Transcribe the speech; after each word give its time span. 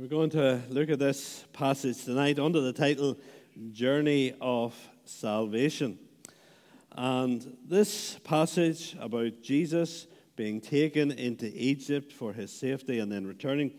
We're 0.00 0.06
going 0.06 0.30
to 0.30 0.62
look 0.70 0.88
at 0.88 0.98
this 0.98 1.44
passage 1.52 2.06
tonight 2.06 2.38
under 2.38 2.62
the 2.62 2.72
title 2.72 3.18
Journey 3.70 4.32
of 4.40 4.74
Salvation. 5.04 5.98
And 6.92 7.58
this 7.68 8.18
passage 8.24 8.96
about 8.98 9.42
Jesus 9.42 10.06
being 10.36 10.62
taken 10.62 11.10
into 11.12 11.52
Egypt 11.54 12.14
for 12.14 12.32
his 12.32 12.50
safety 12.50 12.98
and 13.00 13.12
then 13.12 13.26
returning, 13.26 13.72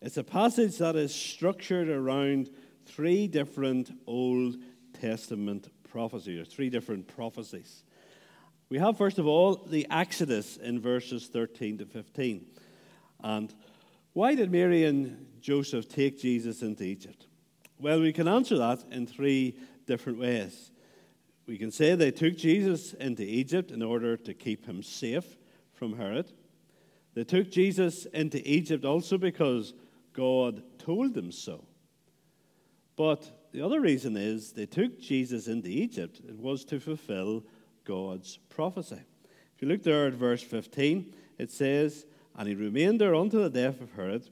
it's 0.00 0.16
a 0.16 0.24
passage 0.24 0.78
that 0.78 0.96
is 0.96 1.14
structured 1.14 1.90
around 1.90 2.48
three 2.86 3.26
different 3.26 3.90
Old 4.06 4.56
Testament 4.98 5.68
prophecies, 5.90 6.40
or 6.40 6.46
three 6.46 6.70
different 6.70 7.06
prophecies. 7.06 7.82
We 8.70 8.78
have, 8.78 8.96
first 8.96 9.18
of 9.18 9.26
all, 9.26 9.56
the 9.56 9.86
Exodus 9.90 10.56
in 10.56 10.80
verses 10.80 11.26
13 11.26 11.76
to 11.76 11.84
15. 11.84 12.46
And 13.22 13.54
why 14.14 14.34
did 14.34 14.50
Mary 14.50 14.84
and 14.84 15.35
Joseph 15.46 15.88
take 15.88 16.18
Jesus 16.18 16.60
into 16.62 16.82
Egypt? 16.82 17.28
Well, 17.78 18.00
we 18.00 18.12
can 18.12 18.26
answer 18.26 18.58
that 18.58 18.82
in 18.90 19.06
three 19.06 19.56
different 19.86 20.18
ways. 20.18 20.72
We 21.46 21.56
can 21.56 21.70
say 21.70 21.94
they 21.94 22.10
took 22.10 22.36
Jesus 22.36 22.94
into 22.94 23.22
Egypt 23.22 23.70
in 23.70 23.80
order 23.80 24.16
to 24.16 24.34
keep 24.34 24.66
him 24.66 24.82
safe 24.82 25.36
from 25.72 25.96
Herod. 25.96 26.32
They 27.14 27.22
took 27.22 27.48
Jesus 27.48 28.06
into 28.06 28.42
Egypt 28.44 28.84
also 28.84 29.18
because 29.18 29.72
God 30.14 30.64
told 30.80 31.14
them 31.14 31.30
so. 31.30 31.64
But 32.96 33.52
the 33.52 33.64
other 33.64 33.80
reason 33.80 34.16
is 34.16 34.50
they 34.50 34.66
took 34.66 35.00
Jesus 35.00 35.46
into 35.46 35.68
Egypt, 35.68 36.20
it 36.28 36.40
was 36.40 36.64
to 36.64 36.80
fulfill 36.80 37.44
God's 37.84 38.36
prophecy. 38.48 39.00
If 39.54 39.62
you 39.62 39.68
look 39.68 39.84
there 39.84 40.08
at 40.08 40.14
verse 40.14 40.42
15, 40.42 41.14
it 41.38 41.52
says, 41.52 42.04
and 42.36 42.48
he 42.48 42.56
remained 42.56 43.00
there 43.00 43.14
until 43.14 43.44
the 43.44 43.50
death 43.50 43.80
of 43.80 43.92
Herod. 43.92 44.28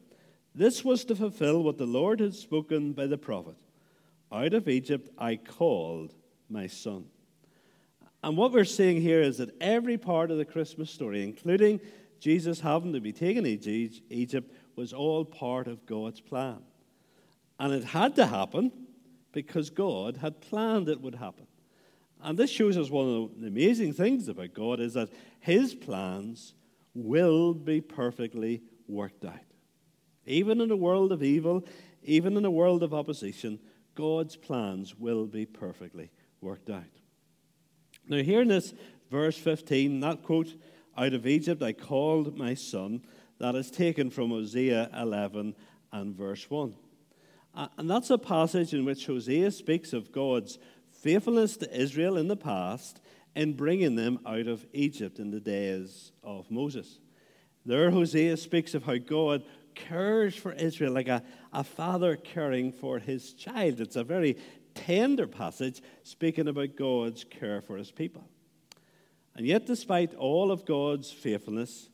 This 0.54 0.84
was 0.84 1.04
to 1.06 1.16
fulfill 1.16 1.62
what 1.62 1.78
the 1.78 1.86
Lord 1.86 2.20
had 2.20 2.34
spoken 2.34 2.92
by 2.92 3.06
the 3.06 3.18
prophet 3.18 3.56
Out 4.30 4.54
of 4.54 4.68
Egypt 4.68 5.10
I 5.18 5.37
called 5.37 6.15
my 6.48 6.66
son. 6.66 7.06
And 8.23 8.37
what 8.37 8.52
we're 8.52 8.64
seeing 8.64 9.02
here 9.02 9.20
is 9.20 9.38
that 9.38 9.54
every 9.60 9.98
part 9.98 10.30
of 10.30 10.38
the 10.38 10.45
Christmas 10.45 10.90
story, 10.90 11.23
including 11.23 11.80
Jesus 12.20 12.60
having 12.60 12.95
to 12.95 13.01
be 13.01 13.12
taken 13.12 13.45
to 13.45 13.90
Egypt, 14.09 14.51
was 14.76 14.92
all 14.92 15.24
part 15.24 15.66
of 15.66 15.84
God's 15.84 16.20
plan. 16.20 16.62
And 17.60 17.73
it 17.73 17.84
had 17.84 18.16
to 18.16 18.26
happen 18.26 18.73
because 19.32 19.68
God 19.68 20.16
had 20.16 20.40
planned 20.40 20.88
it 20.88 21.01
would 21.01 21.16
happen. 21.16 21.46
And 22.23 22.38
this 22.38 22.48
shows 22.48 22.79
us 22.79 22.88
one 22.88 23.07
of 23.07 23.40
the 23.40 23.48
amazing 23.48 23.92
things 23.92 24.29
about 24.29 24.54
God 24.54 24.80
is 24.80 24.95
that 24.95 25.10
his 25.40 25.74
plans 25.74 26.54
will 26.95 27.52
be 27.52 27.82
perfectly 27.82 28.62
worked 28.88 29.26
out. 29.26 29.43
Even 30.26 30.60
in 30.60 30.70
a 30.70 30.76
world 30.76 31.12
of 31.12 31.22
evil, 31.22 31.64
even 32.02 32.36
in 32.36 32.44
a 32.44 32.50
world 32.50 32.82
of 32.82 32.94
opposition, 32.94 33.58
God's 33.94 34.36
plans 34.36 34.98
will 34.98 35.26
be 35.26 35.46
perfectly 35.46 36.10
worked 36.40 36.70
out. 36.70 36.84
Now, 38.08 38.18
here 38.18 38.42
in 38.42 38.48
this 38.48 38.74
verse 39.10 39.38
15, 39.38 40.00
that 40.00 40.22
quote, 40.22 40.54
out 40.96 41.12
of 41.12 41.26
Egypt 41.26 41.62
I 41.62 41.72
called 41.72 42.36
my 42.36 42.54
son, 42.54 43.02
that 43.38 43.54
is 43.54 43.70
taken 43.70 44.10
from 44.10 44.30
Hosea 44.30 44.90
11 44.98 45.54
and 45.92 46.14
verse 46.14 46.48
1. 46.48 46.74
And 47.78 47.88
that's 47.88 48.10
a 48.10 48.18
passage 48.18 48.74
in 48.74 48.84
which 48.84 49.06
Hosea 49.06 49.50
speaks 49.50 49.92
of 49.92 50.12
God's 50.12 50.58
faithfulness 50.90 51.56
to 51.58 51.80
Israel 51.80 52.16
in 52.16 52.28
the 52.28 52.36
past 52.36 53.00
in 53.34 53.54
bringing 53.54 53.96
them 53.96 54.18
out 54.26 54.46
of 54.46 54.66
Egypt 54.72 55.18
in 55.18 55.30
the 55.30 55.40
days 55.40 56.12
of 56.22 56.50
Moses. 56.50 57.00
There, 57.66 57.90
Hosea 57.90 58.36
speaks 58.36 58.74
of 58.74 58.84
how 58.84 58.96
God 58.96 59.45
cares 59.74 60.34
for 60.34 60.52
Israel 60.52 60.92
like 60.92 61.08
a, 61.08 61.22
a 61.52 61.64
father 61.64 62.16
caring 62.16 62.72
for 62.72 62.98
his 62.98 63.32
child. 63.34 63.80
It's 63.80 63.96
a 63.96 64.04
very 64.04 64.36
tender 64.75 65.26
passage 65.26 65.82
speaking 66.03 66.48
about 66.48 66.76
God's 66.76 67.25
care 67.25 67.60
for 67.60 67.76
his 67.76 67.91
people. 67.91 68.25
And 69.36 69.46
yet, 69.46 69.66
despite 69.66 70.14
all 70.14 70.52
of 70.52 70.64
God's 70.64 71.10
faithfulness, 71.10 71.88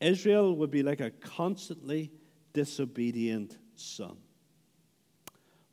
Israel 0.00 0.54
would 0.56 0.70
be 0.70 0.82
like 0.82 1.00
a 1.00 1.10
constantly 1.10 2.12
disobedient 2.52 3.58
son. 3.74 4.16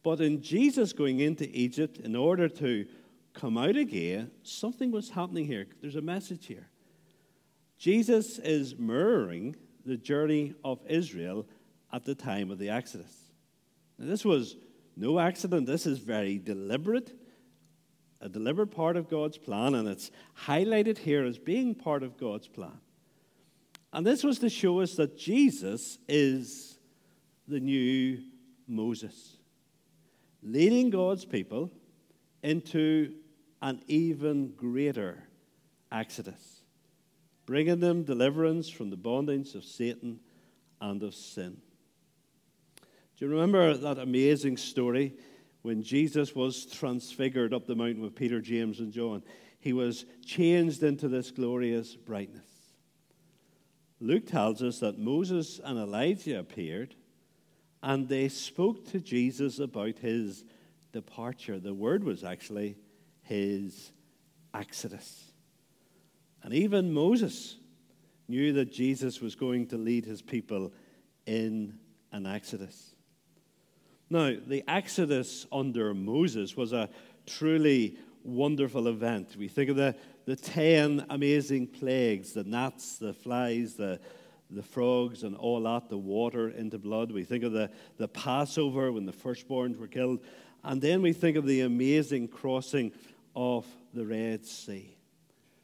But 0.03 0.19
in 0.19 0.41
Jesus 0.41 0.93
going 0.93 1.19
into 1.19 1.47
Egypt 1.55 1.97
in 1.97 2.15
order 2.15 2.49
to 2.49 2.87
come 3.33 3.57
out 3.57 3.75
again, 3.75 4.31
something 4.43 4.91
was 4.91 5.09
happening 5.09 5.45
here. 5.45 5.67
There's 5.81 5.95
a 5.95 6.01
message 6.01 6.47
here. 6.47 6.67
Jesus 7.77 8.39
is 8.39 8.77
mirroring 8.77 9.55
the 9.85 9.97
journey 9.97 10.53
of 10.63 10.79
Israel 10.87 11.47
at 11.91 12.05
the 12.05 12.15
time 12.15 12.51
of 12.51 12.59
the 12.59 12.69
Exodus. 12.69 13.13
Now, 13.97 14.07
this 14.07 14.23
was 14.25 14.55
no 14.95 15.19
accident, 15.19 15.67
this 15.67 15.85
is 15.85 15.99
very 15.99 16.37
deliberate, 16.37 17.11
a 18.19 18.29
deliberate 18.29 18.71
part 18.71 18.97
of 18.97 19.09
God's 19.09 19.37
plan, 19.37 19.75
and 19.75 19.87
it's 19.87 20.11
highlighted 20.45 20.97
here 20.97 21.25
as 21.25 21.37
being 21.37 21.73
part 21.73 22.03
of 22.03 22.17
God's 22.17 22.47
plan. 22.47 22.79
And 23.93 24.05
this 24.05 24.23
was 24.23 24.39
to 24.39 24.49
show 24.49 24.79
us 24.79 24.95
that 24.95 25.17
Jesus 25.17 25.97
is 26.07 26.77
the 27.47 27.59
new 27.59 28.21
Moses, 28.67 29.37
leading 30.41 30.89
God's 30.89 31.25
people 31.25 31.71
into 32.43 33.13
an 33.61 33.81
even 33.87 34.53
greater 34.55 35.23
exodus, 35.91 36.60
bringing 37.51 37.81
them 37.81 38.03
deliverance 38.03 38.69
from 38.69 38.89
the 38.89 38.95
bondage 38.95 39.55
of 39.55 39.65
Satan 39.65 40.21
and 40.79 41.03
of 41.03 41.13
sin. 41.13 41.57
Do 43.17 43.25
you 43.25 43.29
remember 43.29 43.75
that 43.75 43.97
amazing 43.97 44.55
story 44.55 45.15
when 45.61 45.83
Jesus 45.83 46.33
was 46.33 46.65
transfigured 46.65 47.53
up 47.53 47.67
the 47.67 47.75
mountain 47.75 48.01
with 48.01 48.15
Peter, 48.15 48.39
James, 48.39 48.79
and 48.79 48.93
John? 48.93 49.21
He 49.59 49.73
was 49.73 50.05
changed 50.25 50.81
into 50.81 51.09
this 51.09 51.29
glorious 51.29 51.93
brightness. 51.93 52.47
Luke 53.99 54.27
tells 54.27 54.63
us 54.63 54.79
that 54.79 54.97
Moses 54.97 55.59
and 55.61 55.77
Elijah 55.77 56.39
appeared 56.39 56.95
and 57.83 58.07
they 58.07 58.29
spoke 58.29 58.89
to 58.91 59.01
Jesus 59.01 59.59
about 59.59 59.97
his 59.97 60.45
departure. 60.93 61.59
The 61.59 61.73
word 61.73 62.05
was 62.05 62.23
actually 62.23 62.77
his 63.23 63.91
exodus. 64.53 65.30
And 66.43 66.53
even 66.53 66.93
Moses 66.93 67.57
knew 68.27 68.53
that 68.53 68.71
Jesus 68.71 69.21
was 69.21 69.35
going 69.35 69.67
to 69.67 69.77
lead 69.77 70.05
his 70.05 70.21
people 70.21 70.71
in 71.25 71.77
an 72.11 72.25
exodus. 72.25 72.95
Now, 74.09 74.35
the 74.45 74.63
exodus 74.67 75.45
under 75.51 75.93
Moses 75.93 76.57
was 76.57 76.73
a 76.73 76.89
truly 77.25 77.97
wonderful 78.23 78.87
event. 78.87 79.35
We 79.37 79.47
think 79.47 79.69
of 79.69 79.75
the, 79.75 79.95
the 80.25 80.35
10 80.35 81.05
amazing 81.09 81.67
plagues 81.67 82.33
the 82.33 82.43
gnats, 82.43 82.97
the 82.97 83.13
flies, 83.13 83.75
the, 83.75 83.99
the 84.49 84.63
frogs, 84.63 85.23
and 85.23 85.35
all 85.35 85.61
that, 85.63 85.89
the 85.89 85.97
water 85.97 86.49
into 86.49 86.77
blood. 86.77 87.11
We 87.11 87.23
think 87.23 87.43
of 87.43 87.53
the, 87.53 87.71
the 87.97 88.07
Passover 88.07 88.91
when 88.91 89.05
the 89.05 89.13
firstborns 89.13 89.77
were 89.77 89.87
killed. 89.87 90.19
And 90.63 90.81
then 90.81 91.01
we 91.01 91.13
think 91.13 91.37
of 91.37 91.45
the 91.45 91.61
amazing 91.61 92.27
crossing 92.27 92.91
of 93.35 93.65
the 93.93 94.05
Red 94.05 94.45
Sea. 94.45 94.97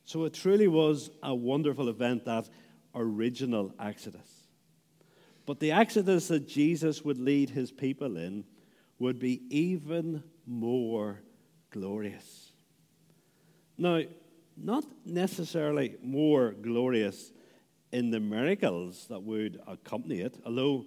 So 0.08 0.24
it 0.24 0.34
truly 0.34 0.70
was 0.70 1.10
a 1.22 1.36
wonderful 1.36 1.90
event, 1.90 2.24
that 2.24 2.48
original 2.96 3.74
Exodus. 3.78 4.48
But 5.46 5.60
the 5.60 5.74
Exodus 5.74 6.30
that 6.30 6.48
Jesus 6.48 7.04
would 7.04 7.20
lead 7.20 7.50
his 7.50 7.72
people 7.72 8.16
in 8.16 8.46
would 9.00 9.20
be 9.20 9.42
even 9.50 10.24
more 10.46 11.20
glorious. 11.72 12.54
Now, 13.78 14.04
not 14.56 14.86
necessarily 15.06 15.98
more 16.02 16.54
glorious 16.54 17.34
in 17.92 18.10
the 18.10 18.22
miracles 18.22 19.08
that 19.10 19.22
would 19.22 19.60
accompany 19.68 20.22
it, 20.22 20.40
although 20.46 20.86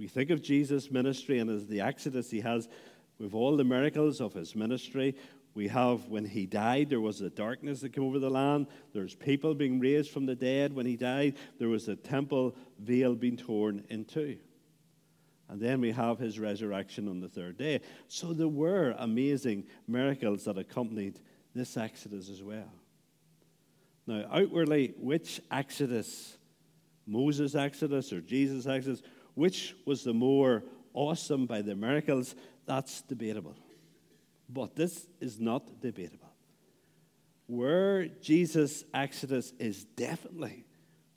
we 0.00 0.08
think 0.08 0.30
of 0.30 0.42
Jesus' 0.42 0.90
ministry 0.90 1.38
and 1.38 1.48
as 1.48 1.68
the 1.68 1.80
Exodus 1.80 2.28
he 2.28 2.40
has 2.40 2.68
with 3.20 3.34
all 3.34 3.56
the 3.56 3.62
miracles 3.62 4.20
of 4.20 4.34
his 4.34 4.56
ministry, 4.56 5.14
we 5.56 5.68
have 5.68 6.06
when 6.08 6.26
he 6.26 6.44
died, 6.44 6.90
there 6.90 7.00
was 7.00 7.22
a 7.22 7.30
darkness 7.30 7.80
that 7.80 7.94
came 7.94 8.04
over 8.04 8.18
the 8.18 8.28
land. 8.28 8.66
There's 8.92 9.14
people 9.14 9.54
being 9.54 9.80
raised 9.80 10.10
from 10.10 10.26
the 10.26 10.34
dead 10.34 10.74
when 10.74 10.84
he 10.84 10.96
died. 10.96 11.36
There 11.58 11.70
was 11.70 11.88
a 11.88 11.96
temple 11.96 12.54
veil 12.78 13.14
being 13.14 13.38
torn 13.38 13.82
in 13.88 14.04
two. 14.04 14.36
And 15.48 15.58
then 15.58 15.80
we 15.80 15.92
have 15.92 16.18
his 16.18 16.38
resurrection 16.38 17.08
on 17.08 17.20
the 17.20 17.28
third 17.28 17.56
day. 17.56 17.80
So 18.08 18.34
there 18.34 18.48
were 18.48 18.94
amazing 18.98 19.64
miracles 19.88 20.44
that 20.44 20.58
accompanied 20.58 21.20
this 21.54 21.76
Exodus 21.78 22.28
as 22.28 22.42
well. 22.42 22.70
Now, 24.06 24.26
outwardly, 24.30 24.92
which 24.98 25.40
Exodus, 25.50 26.36
Moses' 27.06 27.54
Exodus 27.54 28.12
or 28.12 28.20
Jesus' 28.20 28.66
Exodus, 28.66 29.00
which 29.34 29.74
was 29.86 30.04
the 30.04 30.12
more 30.12 30.64
awesome 30.92 31.46
by 31.46 31.62
the 31.62 31.74
miracles? 31.74 32.34
That's 32.66 33.00
debatable. 33.00 33.56
But 34.48 34.76
this 34.76 35.06
is 35.20 35.40
not 35.40 35.80
debatable. 35.80 36.32
Where 37.46 38.06
Jesus' 38.06 38.84
Exodus 38.94 39.52
is 39.58 39.84
definitely 39.84 40.64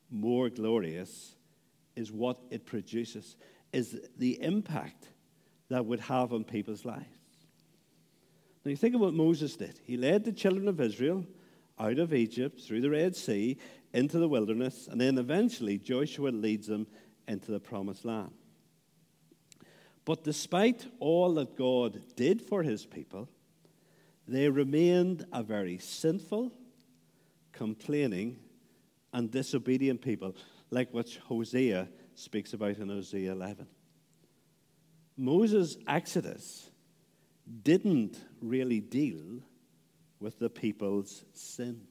more 0.09 0.49
glorious 0.49 1.35
is 1.95 2.11
what 2.11 2.39
it 2.49 2.65
produces. 2.65 3.35
is 3.71 3.99
the 4.17 4.41
impact 4.41 5.07
that 5.69 5.85
would 5.85 5.99
have 5.99 6.33
on 6.33 6.43
people's 6.43 6.85
lives. 6.85 7.05
Now, 8.65 8.71
you 8.71 8.75
think 8.75 8.95
of 8.95 9.01
what 9.01 9.13
Moses 9.13 9.55
did. 9.55 9.79
He 9.83 9.95
led 9.95 10.25
the 10.25 10.31
children 10.31 10.67
of 10.67 10.81
Israel 10.81 11.25
out 11.79 11.99
of 11.99 12.13
Egypt 12.13 12.59
through 12.59 12.81
the 12.81 12.89
Red 12.89 13.15
Sea 13.15 13.57
into 13.93 14.19
the 14.19 14.27
wilderness, 14.27 14.87
and 14.91 14.99
then 14.99 15.17
eventually 15.17 15.77
Joshua 15.77 16.29
leads 16.29 16.67
them 16.67 16.87
into 17.27 17.51
the 17.51 17.59
promised 17.59 18.05
land. 18.05 18.33
But 20.05 20.23
despite 20.23 20.87
all 20.99 21.33
that 21.35 21.55
God 21.55 22.01
did 22.15 22.41
for 22.41 22.63
his 22.63 22.85
people, 22.85 23.29
they 24.27 24.49
remained 24.49 25.25
a 25.31 25.43
very 25.43 25.77
sinful, 25.77 26.51
complaining, 27.51 28.37
and 29.13 29.31
disobedient 29.31 30.01
people, 30.01 30.35
like 30.69 30.93
what 30.93 31.09
Hosea 31.25 31.87
speaks 32.15 32.53
about 32.53 32.77
in 32.77 32.89
Hosea 32.89 33.31
11. 33.31 33.67
Moses' 35.17 35.77
exodus 35.87 36.69
didn't 37.63 38.17
really 38.41 38.79
deal 38.79 39.41
with 40.19 40.39
the 40.39 40.49
people's 40.49 41.25
sin. 41.33 41.81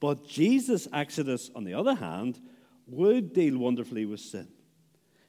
But 0.00 0.26
Jesus' 0.26 0.88
exodus, 0.92 1.50
on 1.54 1.64
the 1.64 1.74
other 1.74 1.94
hand, 1.94 2.40
would 2.86 3.32
deal 3.32 3.58
wonderfully 3.58 4.06
with 4.06 4.20
sin. 4.20 4.48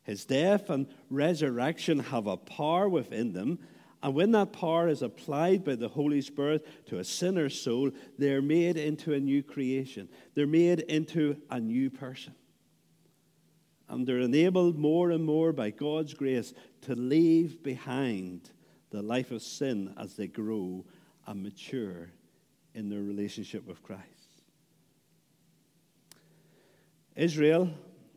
His 0.09 0.25
death 0.25 0.71
and 0.71 0.87
resurrection 1.11 1.99
have 1.99 2.25
a 2.25 2.35
power 2.35 2.89
within 2.89 3.31
them, 3.31 3.59
and 4.01 4.15
when 4.15 4.31
that 4.31 4.53
power 4.53 4.87
is 4.87 5.03
applied 5.03 5.63
by 5.63 5.75
the 5.75 5.87
Holy 5.87 6.19
Spirit 6.21 6.65
to 6.87 6.97
a 6.97 7.03
sinner's 7.03 7.61
soul, 7.61 7.91
they're 8.17 8.41
made 8.41 8.75
into 8.75 9.13
a 9.13 9.19
new 9.19 9.43
creation. 9.43 10.09
They're 10.33 10.47
made 10.47 10.79
into 10.79 11.37
a 11.51 11.59
new 11.59 11.91
person. 11.91 12.33
And 13.87 14.07
they're 14.07 14.21
enabled 14.21 14.79
more 14.79 15.11
and 15.11 15.23
more 15.23 15.53
by 15.53 15.69
God's 15.69 16.15
grace 16.15 16.55
to 16.81 16.95
leave 16.95 17.61
behind 17.61 18.49
the 18.89 19.03
life 19.03 19.29
of 19.29 19.43
sin 19.43 19.93
as 19.95 20.15
they 20.15 20.25
grow 20.25 20.85
and 21.27 21.43
mature 21.43 22.09
in 22.73 22.89
their 22.89 23.03
relationship 23.03 23.67
with 23.67 23.83
Christ. 23.83 24.41
Israel 27.15 27.69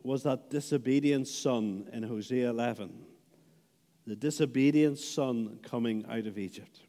was 0.03 0.23
that 0.23 0.49
disobedient 0.49 1.27
son 1.27 1.89
in 1.93 2.03
Hosea 2.03 2.49
11, 2.49 2.91
the 4.05 4.15
disobedient 4.15 4.99
son 4.99 5.59
coming 5.63 6.05
out 6.09 6.27
of 6.27 6.37
Egypt. 6.37 6.81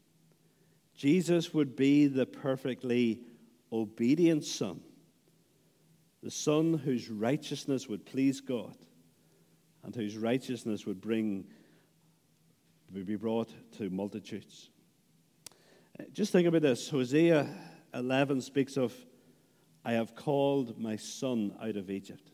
Jesus 0.94 1.54
would 1.54 1.76
be 1.76 2.06
the 2.06 2.26
perfectly 2.26 3.20
obedient 3.72 4.44
son, 4.44 4.80
the 6.22 6.30
son 6.30 6.74
whose 6.74 7.08
righteousness 7.10 7.88
would 7.88 8.04
please 8.04 8.40
God 8.40 8.76
and 9.84 9.94
whose 9.94 10.16
righteousness 10.16 10.86
would 10.86 11.00
bring 11.00 11.44
would 12.92 13.06
be 13.06 13.16
brought 13.16 13.52
to 13.76 13.90
multitudes. 13.90 14.70
Just 16.12 16.32
think 16.32 16.46
about 16.46 16.62
this. 16.62 16.88
Hosea 16.88 17.48
11 17.92 18.40
speaks 18.40 18.76
of, 18.76 18.94
I 19.84 19.92
have 19.92 20.14
called 20.14 20.78
my 20.78 20.96
son 20.96 21.56
out 21.60 21.76
of 21.76 21.90
Egypt. 21.90 22.30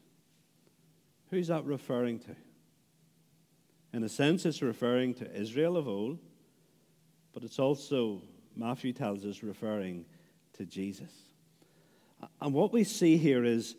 Who's 1.30 1.46
that 1.46 1.64
referring 1.64 2.18
to? 2.20 2.36
In 3.92 4.02
a 4.02 4.08
sense, 4.08 4.44
it's 4.44 4.62
referring 4.62 5.14
to 5.14 5.32
Israel 5.34 5.76
of 5.76 5.86
old, 5.86 6.18
but 7.32 7.44
it's 7.44 7.58
also, 7.58 8.22
Matthew 8.56 8.92
tells 8.92 9.24
us, 9.24 9.42
referring 9.42 10.04
to 10.54 10.66
Jesus. 10.66 11.12
And 12.40 12.52
what 12.52 12.72
we 12.72 12.84
see 12.84 13.16
here 13.16 13.44
is 13.44 13.76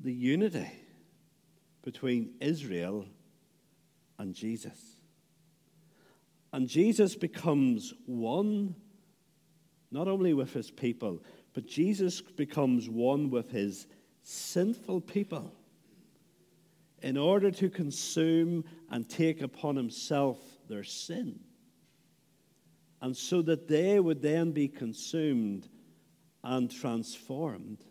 the 0.00 0.12
unity 0.12 0.70
between 1.82 2.34
Israel 2.40 3.04
and 4.18 4.32
Jesus. 4.34 4.78
And 6.52 6.68
Jesus 6.68 7.16
becomes 7.16 7.92
one, 8.06 8.74
not 9.90 10.08
only 10.08 10.34
with 10.34 10.52
his 10.52 10.70
people, 10.70 11.22
but 11.52 11.66
Jesus 11.66 12.20
becomes 12.20 12.88
one 12.88 13.28
with 13.28 13.50
his 13.50 13.86
sinful 14.22 15.00
people 15.02 15.52
in 17.02 17.16
order 17.16 17.50
to 17.50 17.68
consume 17.68 18.64
and 18.90 19.08
take 19.08 19.42
upon 19.42 19.76
himself 19.76 20.38
their 20.68 20.84
sin. 20.84 21.38
And 23.00 23.16
so 23.16 23.42
that 23.42 23.68
they 23.68 24.00
would 24.00 24.20
then 24.22 24.52
be 24.52 24.68
consumed 24.68 25.68
and 26.42 26.70
transformed 26.70 27.84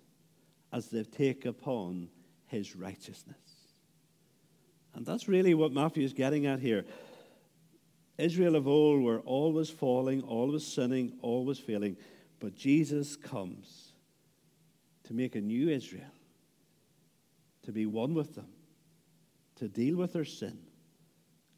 as 0.73 0.87
they 0.87 1.03
take 1.03 1.45
upon 1.45 2.09
his 2.45 2.75
righteousness. 2.75 3.37
And 4.93 5.05
that's 5.05 5.27
really 5.27 5.53
what 5.53 5.71
Matthew 5.71 6.03
is 6.03 6.13
getting 6.13 6.45
at 6.45 6.59
here. 6.59 6.85
Israel 8.17 8.55
of 8.55 8.67
old 8.67 9.03
were 9.03 9.19
always 9.19 9.69
falling, 9.69 10.21
always 10.23 10.65
sinning, 10.65 11.13
always 11.21 11.59
failing. 11.59 11.95
But 12.39 12.55
Jesus 12.55 13.15
comes 13.15 13.93
to 15.03 15.13
make 15.13 15.35
a 15.35 15.41
new 15.41 15.69
Israel, 15.69 16.11
to 17.63 17.71
be 17.71 17.85
one 17.85 18.13
with 18.13 18.35
them 18.35 18.47
to 19.57 19.67
deal 19.67 19.97
with 19.97 20.13
their 20.13 20.25
sin 20.25 20.57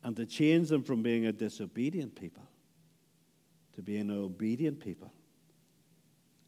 and 0.03 0.15
to 0.15 0.25
change 0.25 0.69
them 0.69 0.83
from 0.83 1.03
being 1.03 1.25
a 1.25 1.31
disobedient 1.31 2.15
people 2.15 2.43
to 3.79 3.83
being 3.83 4.09
an 4.09 4.11
obedient 4.11 4.77
people 4.81 5.13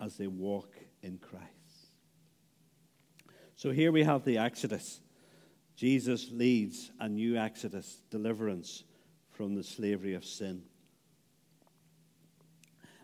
as 0.02 0.18
they 0.18 0.28
walk 0.28 0.78
in 1.02 1.18
Christ. 1.18 1.48
So 3.56 3.72
here 3.72 3.94
we 3.94 4.04
have 4.04 4.26
the 4.26 4.38
Exodus. 4.38 5.00
Jesus 5.78 6.30
leads 6.30 6.92
a 7.00 7.08
new 7.08 7.38
Exodus, 7.38 8.02
deliverance 8.10 8.84
from 9.30 9.56
the 9.56 9.64
slavery 9.64 10.14
of 10.14 10.26
sin. 10.26 10.64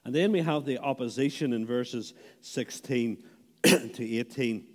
And 0.04 0.14
then 0.14 0.34
we 0.34 0.42
have 0.42 0.66
the 0.66 0.80
opposition 0.80 1.54
in 1.54 1.66
verses 1.66 2.14
16 2.42 3.24
to 3.64 4.18
18. 4.18 4.66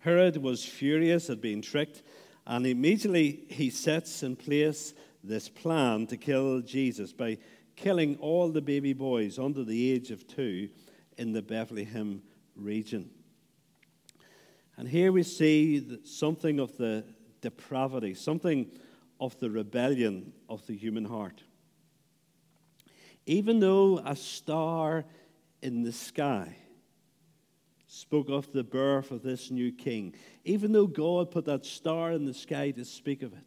Herod 0.00 0.36
was 0.36 0.64
furious 0.64 1.30
at 1.30 1.40
being 1.40 1.62
tricked 1.62 2.02
and 2.46 2.66
immediately 2.66 3.44
he 3.48 3.70
sets 3.70 4.22
in 4.22 4.36
place 4.36 4.94
this 5.22 5.48
plan 5.48 6.06
to 6.08 6.16
kill 6.16 6.60
Jesus 6.60 7.12
by 7.12 7.38
killing 7.76 8.16
all 8.16 8.50
the 8.50 8.60
baby 8.60 8.92
boys 8.92 9.38
under 9.38 9.64
the 9.64 9.92
age 9.92 10.10
of 10.10 10.26
two 10.26 10.68
in 11.16 11.32
the 11.32 11.42
Bethlehem 11.42 12.22
region. 12.56 13.10
And 14.76 14.88
here 14.88 15.12
we 15.12 15.22
see 15.22 15.98
something 16.04 16.58
of 16.58 16.76
the 16.76 17.04
depravity, 17.40 18.14
something 18.14 18.70
of 19.20 19.38
the 19.38 19.50
rebellion 19.50 20.32
of 20.48 20.66
the 20.66 20.76
human 20.76 21.04
heart. 21.04 21.42
Even 23.26 23.60
though 23.60 23.98
a 23.98 24.16
star 24.16 25.04
in 25.60 25.82
the 25.82 25.92
sky 25.92 26.56
spoke 27.92 28.30
of 28.30 28.50
the 28.52 28.64
birth 28.64 29.10
of 29.10 29.22
this 29.22 29.50
new 29.50 29.70
king, 29.70 30.14
even 30.46 30.72
though 30.72 30.86
God 30.86 31.30
put 31.30 31.44
that 31.44 31.66
star 31.66 32.12
in 32.12 32.24
the 32.24 32.32
sky 32.32 32.70
to 32.70 32.86
speak 32.86 33.22
of 33.22 33.34
it, 33.34 33.44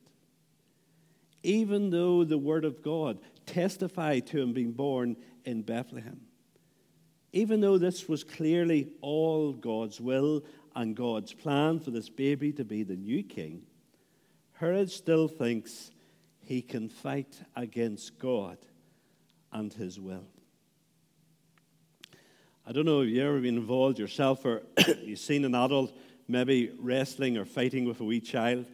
even 1.42 1.90
though 1.90 2.24
the 2.24 2.38
word 2.38 2.64
of 2.64 2.84
God 2.84 3.18
testified 3.48 4.28
to 4.28 4.40
him 4.40 4.54
being 4.54 4.72
born 4.72 5.18
in 5.46 5.64
Bethlehem, 5.64 6.22
even 7.34 7.60
though 7.60 7.80
this 7.80 8.08
was 8.08 8.24
clearly 8.24 8.88
all 9.02 9.52
God's 9.52 10.00
will 10.00 10.44
and 10.76 10.96
God's 10.96 11.34
plan 11.34 11.80
for 11.80 11.90
this 11.90 12.10
baby 12.10 12.54
to 12.54 12.64
be 12.64 12.84
the 12.84 12.96
new 12.96 13.24
king, 13.24 13.64
Herod 14.54 14.92
still 14.92 15.28
thinks 15.28 15.90
he 16.44 16.62
can 16.62 16.88
fight 16.88 17.42
against 17.56 18.20
God 18.20 18.60
and 19.52 19.74
his 19.74 20.00
will. 20.00 20.28
I 22.68 22.72
don't 22.72 22.86
know 22.86 23.02
if 23.02 23.10
you've 23.10 23.24
ever 23.24 23.40
been 23.40 23.58
involved 23.58 24.00
yourself 24.00 24.44
or 24.44 24.64
you've 25.04 25.20
seen 25.20 25.46
an 25.46 25.54
adult 25.54 25.96
maybe 26.28 26.72
wrestling 26.80 27.38
or 27.38 27.46
fighting 27.46 27.86
with 27.86 28.00
a 28.00 28.04
wee 28.04 28.20
child, 28.20 28.66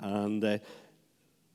and 0.00 0.44
uh, 0.44 0.58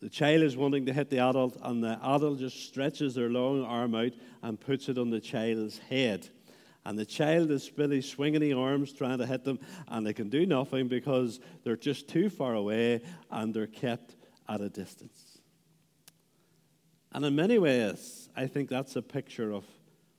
the 0.01 0.09
child 0.09 0.43
is 0.43 0.57
wanting 0.57 0.85
to 0.85 0.91
hit 0.91 1.09
the 1.09 1.19
adult, 1.19 1.57
and 1.63 1.81
the 1.81 1.97
adult 2.03 2.39
just 2.39 2.67
stretches 2.67 3.15
their 3.15 3.29
long 3.29 3.63
arm 3.63 3.95
out 3.95 4.11
and 4.43 4.59
puts 4.59 4.89
it 4.89 4.97
on 4.97 5.09
the 5.09 5.21
child's 5.21 5.77
head. 5.77 6.27
And 6.85 6.99
the 6.99 7.05
child 7.05 7.51
is 7.51 7.71
really 7.77 8.01
swinging 8.01 8.41
the 8.41 8.51
arms 8.51 8.91
trying 8.91 9.19
to 9.19 9.25
hit 9.25 9.45
them, 9.45 9.57
and 9.87 10.05
they 10.05 10.13
can 10.13 10.27
do 10.27 10.45
nothing 10.45 10.89
because 10.89 11.39
they're 11.63 11.77
just 11.77 12.09
too 12.09 12.29
far 12.29 12.53
away 12.53 13.01
and 13.31 13.53
they're 13.53 13.65
kept 13.65 14.17
at 14.49 14.59
a 14.59 14.67
distance. 14.67 15.39
And 17.13 17.23
in 17.23 17.35
many 17.35 17.57
ways, 17.57 18.27
I 18.35 18.47
think 18.47 18.67
that's 18.67 18.97
a 18.97 19.01
picture 19.01 19.53
of 19.53 19.63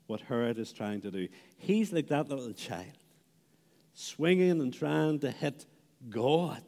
what 0.09 0.23
Herod 0.23 0.59
is 0.59 0.73
trying 0.73 1.03
to 1.03 1.11
do. 1.11 1.29
He's 1.59 1.93
like 1.93 2.09
that 2.09 2.29
little 2.29 2.53
child, 2.53 2.99
swinging 3.95 4.61
and 4.61 4.75
trying 4.75 5.21
to 5.21 5.31
hit 5.31 5.67
God. 6.09 6.63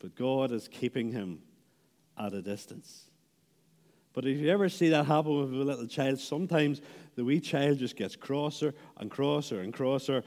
But 0.00 0.14
God 0.16 0.50
is 0.50 0.68
keeping 0.68 1.12
him 1.12 1.38
at 2.18 2.34
a 2.34 2.42
distance. 2.42 3.08
But 4.12 4.26
if 4.26 4.38
you 4.38 4.50
ever 4.50 4.68
see 4.68 4.88
that 4.90 5.06
happen 5.06 5.40
with 5.40 5.52
a 5.52 5.64
little 5.64 5.86
child, 5.86 6.18
sometimes 6.18 6.82
the 7.14 7.24
wee 7.24 7.40
child 7.40 7.78
just 7.78 7.96
gets 7.96 8.16
crosser 8.16 8.74
and 8.98 9.10
crosser 9.10 9.60
and 9.60 9.72
crosser. 9.72 10.24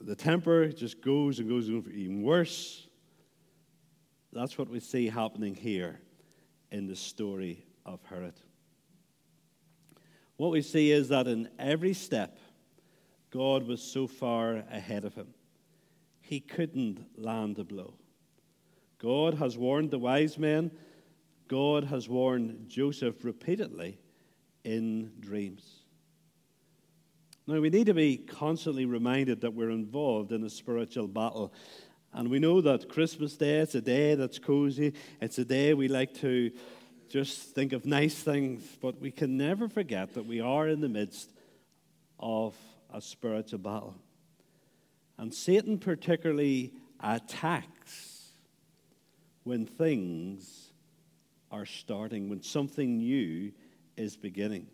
The 0.00 0.16
temper 0.16 0.68
just 0.68 1.02
goes 1.02 1.38
and 1.38 1.48
goes 1.48 1.68
even 1.68 2.22
worse. 2.22 2.88
that's 4.32 4.56
what 4.56 4.70
we 4.70 4.80
see 4.80 5.08
happening 5.08 5.54
here 5.54 6.00
in 6.72 6.86
the 6.86 6.96
story 6.96 7.66
of 7.84 8.00
Herod. 8.08 8.34
What 10.40 10.52
we 10.52 10.62
see 10.62 10.90
is 10.90 11.10
that 11.10 11.26
in 11.26 11.50
every 11.58 11.92
step, 11.92 12.38
God 13.30 13.66
was 13.66 13.82
so 13.82 14.06
far 14.06 14.64
ahead 14.70 15.04
of 15.04 15.14
him. 15.14 15.34
He 16.22 16.40
couldn't 16.40 17.04
land 17.14 17.58
a 17.58 17.64
blow. 17.64 17.92
God 18.96 19.34
has 19.34 19.58
warned 19.58 19.90
the 19.90 19.98
wise 19.98 20.38
men. 20.38 20.70
God 21.46 21.84
has 21.84 22.08
warned 22.08 22.70
Joseph 22.70 23.22
repeatedly 23.22 23.98
in 24.64 25.12
dreams. 25.20 25.80
Now, 27.46 27.60
we 27.60 27.68
need 27.68 27.88
to 27.88 27.94
be 27.94 28.16
constantly 28.16 28.86
reminded 28.86 29.42
that 29.42 29.52
we're 29.52 29.68
involved 29.68 30.32
in 30.32 30.42
a 30.44 30.48
spiritual 30.48 31.06
battle. 31.06 31.52
And 32.14 32.30
we 32.30 32.38
know 32.38 32.62
that 32.62 32.88
Christmas 32.88 33.36
Day, 33.36 33.58
it's 33.58 33.74
a 33.74 33.82
day 33.82 34.14
that's 34.14 34.38
cozy. 34.38 34.94
It's 35.20 35.36
a 35.36 35.44
day 35.44 35.74
we 35.74 35.88
like 35.88 36.14
to 36.20 36.50
just 37.10 37.54
think 37.54 37.72
of 37.72 37.84
nice 37.84 38.14
things. 38.14 38.62
But 38.80 39.00
we 39.00 39.10
can 39.10 39.36
never 39.36 39.68
forget 39.68 40.14
that 40.14 40.26
we 40.26 40.40
are 40.40 40.68
in 40.68 40.80
the 40.80 40.88
midst 40.88 41.30
of 42.18 42.54
a 42.92 43.00
spiritual 43.00 43.58
battle. 43.58 43.96
And 45.18 45.34
Satan 45.34 45.78
particularly 45.78 46.72
attacks 47.00 48.30
when 49.42 49.66
things 49.66 50.70
are 51.50 51.66
starting, 51.66 52.30
when 52.30 52.42
something 52.42 52.98
new 52.98 53.52
is 53.96 54.16
beginning. 54.16 54.66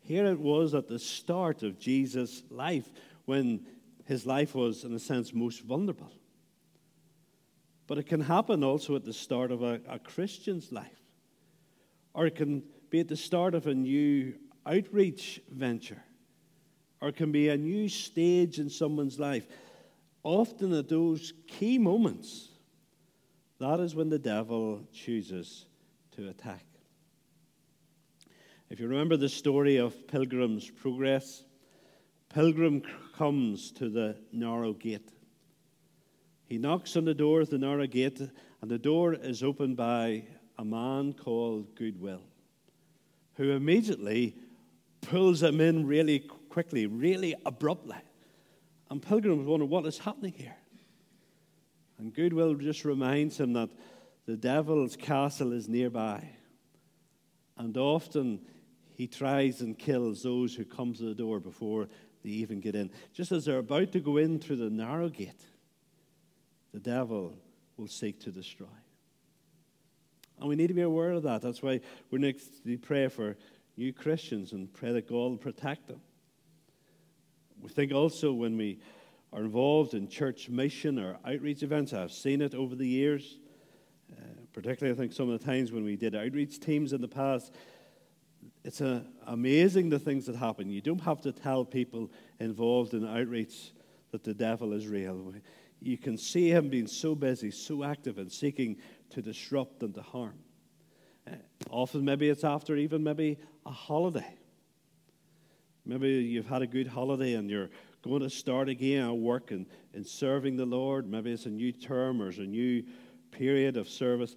Here 0.00 0.26
it 0.26 0.38
was 0.38 0.74
at 0.74 0.88
the 0.88 0.98
start 0.98 1.62
of 1.62 1.78
Jesus' 1.78 2.42
life 2.50 2.88
when 3.24 3.66
his 4.04 4.26
life 4.26 4.54
was, 4.54 4.84
in 4.84 4.94
a 4.94 4.98
sense, 4.98 5.34
most 5.34 5.62
vulnerable. 5.62 6.12
But 7.88 7.96
it 7.98 8.06
can 8.06 8.20
happen 8.20 8.62
also 8.62 8.94
at 8.94 9.04
the 9.04 9.14
start 9.14 9.50
of 9.50 9.62
a, 9.62 9.80
a 9.88 9.98
Christian's 9.98 10.70
life, 10.70 11.00
or 12.14 12.26
it 12.26 12.36
can 12.36 12.62
be 12.90 13.00
at 13.00 13.08
the 13.08 13.16
start 13.16 13.54
of 13.54 13.66
a 13.66 13.74
new 13.74 14.34
outreach 14.66 15.40
venture, 15.50 16.04
or 17.00 17.08
it 17.08 17.16
can 17.16 17.32
be 17.32 17.48
a 17.48 17.56
new 17.56 17.88
stage 17.88 18.58
in 18.58 18.68
someone's 18.68 19.18
life. 19.18 19.46
Often 20.22 20.74
at 20.74 20.88
those 20.88 21.32
key 21.46 21.78
moments, 21.78 22.50
that 23.58 23.80
is 23.80 23.94
when 23.94 24.10
the 24.10 24.18
devil 24.18 24.82
chooses 24.92 25.64
to 26.12 26.28
attack. 26.28 26.66
If 28.68 28.80
you 28.80 28.86
remember 28.86 29.16
the 29.16 29.30
story 29.30 29.78
of 29.78 30.06
Pilgrim's 30.08 30.68
Progress, 30.68 31.42
Pilgrim 32.28 32.82
comes 33.16 33.70
to 33.72 33.88
the 33.88 34.16
narrow 34.30 34.74
gate. 34.74 35.10
He 36.48 36.56
knocks 36.56 36.96
on 36.96 37.04
the 37.04 37.14
door 37.14 37.42
of 37.42 37.50
the 37.50 37.58
narrow 37.58 37.86
gate, 37.86 38.20
and 38.20 38.70
the 38.70 38.78
door 38.78 39.12
is 39.12 39.42
opened 39.42 39.76
by 39.76 40.24
a 40.56 40.64
man 40.64 41.12
called 41.12 41.74
Goodwill, 41.76 42.22
who 43.34 43.50
immediately 43.50 44.34
pulls 45.02 45.42
him 45.42 45.60
in 45.60 45.86
really 45.86 46.20
quickly, 46.20 46.86
really 46.86 47.34
abruptly. 47.44 47.98
And 48.90 49.02
Pilgrim 49.02 49.44
wondering 49.44 49.70
what 49.70 49.84
is 49.84 49.98
happening 49.98 50.32
here. 50.32 50.56
And 51.98 52.14
Goodwill 52.14 52.54
just 52.54 52.86
reminds 52.86 53.38
him 53.38 53.52
that 53.52 53.68
the 54.24 54.36
devil's 54.36 54.96
castle 54.96 55.52
is 55.52 55.68
nearby. 55.68 56.30
And 57.58 57.76
often 57.76 58.40
he 58.94 59.06
tries 59.06 59.60
and 59.60 59.78
kills 59.78 60.22
those 60.22 60.54
who 60.54 60.64
come 60.64 60.94
to 60.94 61.02
the 61.02 61.14
door 61.14 61.40
before 61.40 61.88
they 62.24 62.30
even 62.30 62.60
get 62.60 62.74
in. 62.74 62.90
Just 63.12 63.32
as 63.32 63.44
they're 63.44 63.58
about 63.58 63.92
to 63.92 64.00
go 64.00 64.16
in 64.16 64.38
through 64.38 64.56
the 64.56 64.70
narrow 64.70 65.08
gate, 65.08 65.44
the 66.72 66.80
devil 66.80 67.34
will 67.76 67.88
seek 67.88 68.20
to 68.20 68.30
destroy. 68.30 68.66
And 70.40 70.48
we 70.48 70.56
need 70.56 70.68
to 70.68 70.74
be 70.74 70.82
aware 70.82 71.12
of 71.12 71.22
that. 71.24 71.42
That's 71.42 71.62
why 71.62 71.80
we're 72.10 72.18
next 72.18 72.64
to 72.64 72.78
pray 72.78 73.08
for 73.08 73.36
new 73.76 73.92
Christians 73.92 74.52
and 74.52 74.72
pray 74.72 74.92
that 74.92 75.08
God 75.08 75.14
will 75.14 75.36
protect 75.36 75.88
them. 75.88 76.00
We 77.60 77.70
think 77.70 77.92
also 77.92 78.32
when 78.32 78.56
we 78.56 78.78
are 79.32 79.40
involved 79.40 79.94
in 79.94 80.08
church 80.08 80.48
mission 80.48 80.98
or 80.98 81.18
outreach 81.24 81.62
events, 81.62 81.92
I've 81.92 82.12
seen 82.12 82.40
it 82.40 82.54
over 82.54 82.74
the 82.74 82.86
years, 82.86 83.38
uh, 84.12 84.22
particularly 84.52 84.96
I 84.96 84.98
think 84.98 85.12
some 85.12 85.28
of 85.28 85.38
the 85.38 85.44
times 85.44 85.72
when 85.72 85.84
we 85.84 85.96
did 85.96 86.14
outreach 86.14 86.60
teams 86.60 86.92
in 86.92 87.00
the 87.00 87.08
past, 87.08 87.52
it's 88.64 88.80
a, 88.80 89.04
amazing 89.26 89.88
the 89.88 89.98
things 89.98 90.26
that 90.26 90.36
happen. 90.36 90.70
You 90.70 90.80
don't 90.80 91.00
have 91.00 91.20
to 91.22 91.32
tell 91.32 91.64
people 91.64 92.10
involved 92.38 92.94
in 92.94 93.06
outreach 93.06 93.72
that 94.12 94.24
the 94.24 94.34
devil 94.34 94.72
is 94.72 94.86
real. 94.86 95.34
You 95.80 95.96
can 95.96 96.18
see 96.18 96.50
him 96.50 96.68
being 96.68 96.86
so 96.86 97.14
busy, 97.14 97.50
so 97.50 97.84
active, 97.84 98.18
and 98.18 98.30
seeking 98.30 98.76
to 99.10 99.22
disrupt 99.22 99.82
and 99.82 99.94
to 99.94 100.02
harm. 100.02 100.38
Uh, 101.26 101.36
often, 101.70 102.04
maybe 102.04 102.28
it's 102.28 102.44
after 102.44 102.76
even 102.76 103.02
maybe 103.02 103.38
a 103.64 103.70
holiday. 103.70 104.34
Maybe 105.86 106.08
you've 106.08 106.46
had 106.46 106.62
a 106.62 106.66
good 106.66 106.86
holiday 106.86 107.34
and 107.34 107.48
you're 107.48 107.70
going 108.02 108.20
to 108.20 108.30
start 108.30 108.68
again 108.68 109.08
at 109.08 109.16
work 109.16 109.50
and, 109.50 109.66
serving 110.04 110.56
the 110.56 110.64
Lord. 110.64 111.10
Maybe 111.10 111.32
it's 111.32 111.46
a 111.46 111.50
new 111.50 111.72
term 111.72 112.22
or 112.22 112.28
it's 112.28 112.38
a 112.38 112.42
new 112.42 112.84
period 113.32 113.76
of 113.76 113.88
service, 113.88 114.36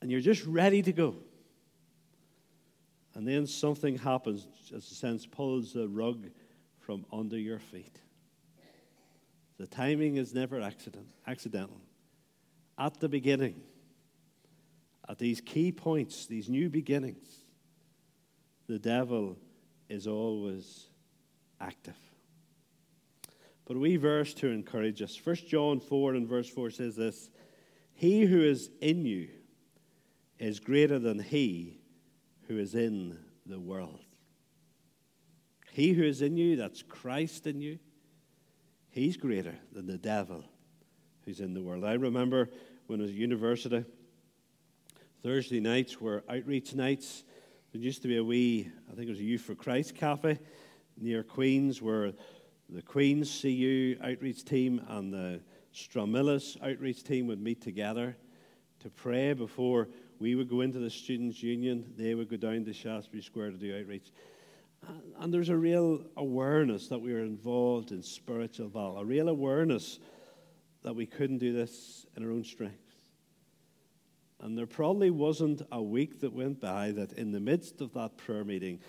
and 0.00 0.10
you're 0.10 0.20
just 0.20 0.44
ready 0.44 0.82
to 0.82 0.92
go. 0.92 1.14
And 3.14 3.26
then 3.26 3.46
something 3.46 3.96
happens, 3.96 4.48
as 4.74 4.90
a 4.90 4.94
sense, 4.94 5.24
pulls 5.24 5.72
the 5.72 5.86
rug 5.88 6.26
from 6.80 7.06
under 7.12 7.38
your 7.38 7.60
feet. 7.60 8.00
The 9.58 9.66
timing 9.66 10.16
is 10.16 10.34
never 10.34 10.60
accident, 10.60 11.06
accidental. 11.26 11.80
At 12.78 13.00
the 13.00 13.08
beginning, 13.08 13.62
at 15.08 15.18
these 15.18 15.40
key 15.40 15.72
points, 15.72 16.26
these 16.26 16.48
new 16.48 16.68
beginnings, 16.68 17.42
the 18.68 18.78
devil 18.78 19.38
is 19.88 20.06
always 20.06 20.88
active. 21.60 21.96
But 23.64 23.76
a 23.76 23.80
wee 23.80 23.96
verse 23.96 24.34
to 24.34 24.48
encourage 24.48 25.00
us. 25.00 25.18
1 25.22 25.36
John 25.48 25.80
4 25.80 26.14
and 26.14 26.28
verse 26.28 26.48
4 26.48 26.70
says 26.70 26.96
this 26.96 27.30
He 27.94 28.24
who 28.24 28.42
is 28.42 28.70
in 28.80 29.06
you 29.06 29.28
is 30.38 30.60
greater 30.60 30.98
than 30.98 31.18
he 31.18 31.80
who 32.46 32.58
is 32.58 32.74
in 32.74 33.18
the 33.46 33.58
world. 33.58 34.00
He 35.72 35.92
who 35.92 36.04
is 36.04 36.22
in 36.22 36.36
you, 36.36 36.56
that's 36.56 36.82
Christ 36.82 37.46
in 37.46 37.60
you, 37.60 37.78
he's 38.96 39.16
greater 39.18 39.54
than 39.72 39.86
the 39.86 39.98
devil 39.98 40.42
who's 41.24 41.40
in 41.40 41.52
the 41.52 41.62
world. 41.62 41.84
I 41.84 41.94
remember 41.94 42.48
when 42.86 43.00
I 43.00 43.02
was 43.02 43.10
at 43.10 43.16
university, 43.16 43.84
Thursday 45.22 45.60
nights 45.60 46.00
were 46.00 46.24
outreach 46.28 46.74
nights. 46.74 47.24
There 47.72 47.80
used 47.80 48.00
to 48.02 48.08
be 48.08 48.16
a 48.16 48.24
wee, 48.24 48.70
I 48.90 48.94
think 48.94 49.08
it 49.08 49.10
was 49.10 49.18
a 49.18 49.24
Youth 49.24 49.42
for 49.42 49.54
Christ 49.54 49.94
cafe 49.94 50.38
near 50.98 51.22
Queen's 51.22 51.82
where 51.82 52.12
the 52.70 52.80
Queen's 52.80 53.40
CU 53.40 53.96
outreach 54.02 54.44
team 54.44 54.80
and 54.88 55.12
the 55.12 55.40
Stranmillis 55.74 56.56
outreach 56.62 57.04
team 57.04 57.26
would 57.26 57.40
meet 57.40 57.60
together 57.60 58.16
to 58.80 58.88
pray 58.88 59.34
before 59.34 59.88
we 60.18 60.34
would 60.34 60.48
go 60.48 60.62
into 60.62 60.78
the 60.78 60.88
Students' 60.88 61.42
Union, 61.42 61.92
they 61.98 62.14
would 62.14 62.30
go 62.30 62.36
down 62.36 62.64
to 62.64 62.72
Shaftesbury 62.72 63.22
Square 63.22 63.50
to 63.50 63.56
do 63.58 63.78
outreach. 63.78 64.10
Uh, 64.84 64.92
and 65.20 65.32
there's 65.32 65.48
a 65.48 65.56
real 65.56 66.04
awareness 66.16 66.88
that 66.88 66.98
we 66.98 67.12
are 67.12 67.24
involved 67.24 67.92
in 67.92 68.02
spiritual 68.02 68.68
battle, 68.68 68.98
a 68.98 69.04
real 69.04 69.28
awareness 69.28 69.98
that 70.82 70.94
we 70.94 71.06
couldn't 71.06 71.38
do 71.38 71.52
this 71.52 72.06
in 72.16 72.24
our 72.24 72.30
own 72.30 72.44
strength. 72.44 72.78
And 74.40 74.56
there 74.56 74.66
probably 74.66 75.10
wasn't 75.10 75.62
a 75.72 75.82
week 75.82 76.20
that 76.20 76.32
went 76.32 76.60
by 76.60 76.92
that 76.92 77.12
in 77.12 77.32
the 77.32 77.40
midst 77.40 77.80
of 77.80 77.92
that 77.94 78.16
prayer 78.16 78.44
meeting, 78.44 78.80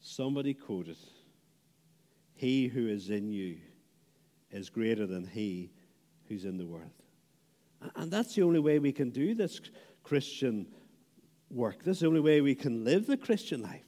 somebody 0.00 0.54
quoted, 0.54 0.96
He 2.34 2.68
who 2.68 2.88
is 2.88 3.10
in 3.10 3.30
you 3.30 3.58
is 4.50 4.70
greater 4.70 5.06
than 5.06 5.26
he 5.26 5.70
who's 6.28 6.44
in 6.44 6.56
the 6.56 6.66
world. 6.66 6.90
And 7.96 8.10
that's 8.10 8.34
the 8.34 8.42
only 8.42 8.60
way 8.60 8.78
we 8.78 8.92
can 8.92 9.10
do 9.10 9.34
this 9.34 9.60
Christian 10.02 10.66
work. 11.50 11.82
This 11.82 11.98
is 11.98 12.00
the 12.00 12.06
only 12.08 12.20
way 12.20 12.40
we 12.40 12.54
can 12.54 12.84
live 12.84 13.06
the 13.06 13.16
Christian 13.16 13.62
life, 13.62 13.84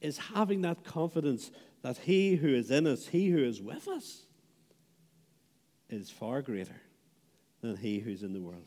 is 0.00 0.18
having 0.18 0.62
that 0.62 0.84
confidence 0.84 1.50
that 1.82 1.98
He 1.98 2.36
who 2.36 2.48
is 2.48 2.70
in 2.70 2.86
us, 2.86 3.06
He 3.06 3.28
who 3.28 3.42
is 3.42 3.60
with 3.60 3.88
us, 3.88 4.26
is 5.88 6.10
far 6.10 6.42
greater 6.42 6.80
than 7.60 7.76
He 7.76 7.98
who's 7.98 8.22
in 8.22 8.32
the 8.32 8.40
world. 8.40 8.66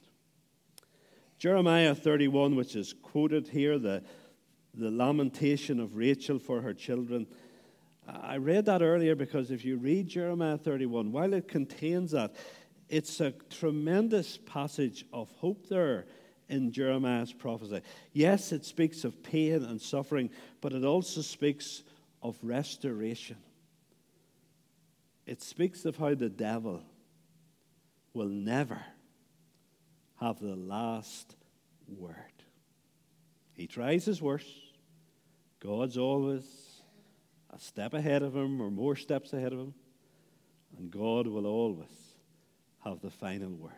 Jeremiah 1.38 1.96
31, 1.96 2.56
which 2.56 2.76
is 2.76 2.94
quoted 2.94 3.48
here, 3.48 3.80
the, 3.80 4.04
the 4.74 4.92
lamentation 4.92 5.80
of 5.80 5.96
Rachel 5.96 6.38
for 6.38 6.62
her 6.62 6.74
children. 6.74 7.26
I 8.08 8.38
read 8.38 8.66
that 8.66 8.82
earlier 8.82 9.16
because 9.16 9.52
if 9.52 9.66
you 9.66 9.78
read 9.78 10.08
Jeremiah 10.08 10.58
31, 10.58 11.12
while 11.12 11.34
it 11.34 11.48
contains 11.48 12.12
that, 12.12 12.36
it's 12.90 13.22
a 13.22 13.32
tremendous 13.50 14.38
passage 14.38 15.06
of 15.14 15.32
hope 15.32 15.68
there 15.70 16.06
in 16.52 16.72
Jeremiah's 16.72 17.32
prophecy. 17.32 17.82
Yes, 18.12 18.52
it 18.52 18.66
speaks 18.66 19.04
of 19.06 19.24
pain 19.24 19.64
and 19.64 19.82
suffering, 19.82 20.30
but 20.60 20.74
it 20.74 20.84
also 20.84 21.22
speaks 21.22 21.84
of 22.22 22.38
restoration. 22.44 23.38
It 25.26 25.42
speaks 25.42 25.86
of 25.86 25.96
how 25.96 26.14
the 26.14 26.30
devil 26.30 26.84
will 28.14 28.28
never 28.28 28.82
have 30.20 30.40
the 30.40 30.56
last 30.56 31.36
word. 31.88 32.16
He 33.54 33.66
tries 33.66 34.06
his 34.06 34.22
worst. 34.22 34.48
God's 35.62 35.98
always 35.98 36.44
a 37.50 37.60
step 37.60 37.94
ahead 37.94 38.24
of 38.24 38.36
him 38.36 38.62
or 38.62 38.70
more 38.70 38.96
steps 38.98 39.32
ahead 39.32 39.54
of 39.54 39.60
him. 39.60 39.74
And 40.78 40.92
God 40.92 41.28
will 41.28 41.46
always 41.46 42.16
have 42.84 43.00
the 43.02 43.10
final 43.10 43.52
word. 43.52 43.72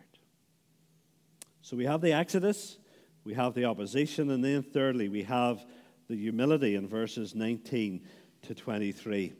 So 1.64 1.78
we 1.78 1.86
have 1.86 2.02
the 2.02 2.12
Exodus, 2.12 2.76
we 3.24 3.32
have 3.32 3.54
the 3.54 3.64
opposition, 3.64 4.30
and 4.30 4.44
then 4.44 4.62
thirdly, 4.62 5.08
we 5.08 5.22
have 5.22 5.64
the 6.08 6.14
humility 6.14 6.74
in 6.74 6.86
verses 6.86 7.34
19 7.34 8.02
to 8.42 8.54
23. 8.54 9.32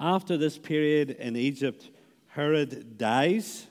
After 0.00 0.36
this 0.36 0.58
period 0.58 1.10
in 1.10 1.36
Egypt, 1.36 1.90
Herod 2.26 2.98
dies, 2.98 3.68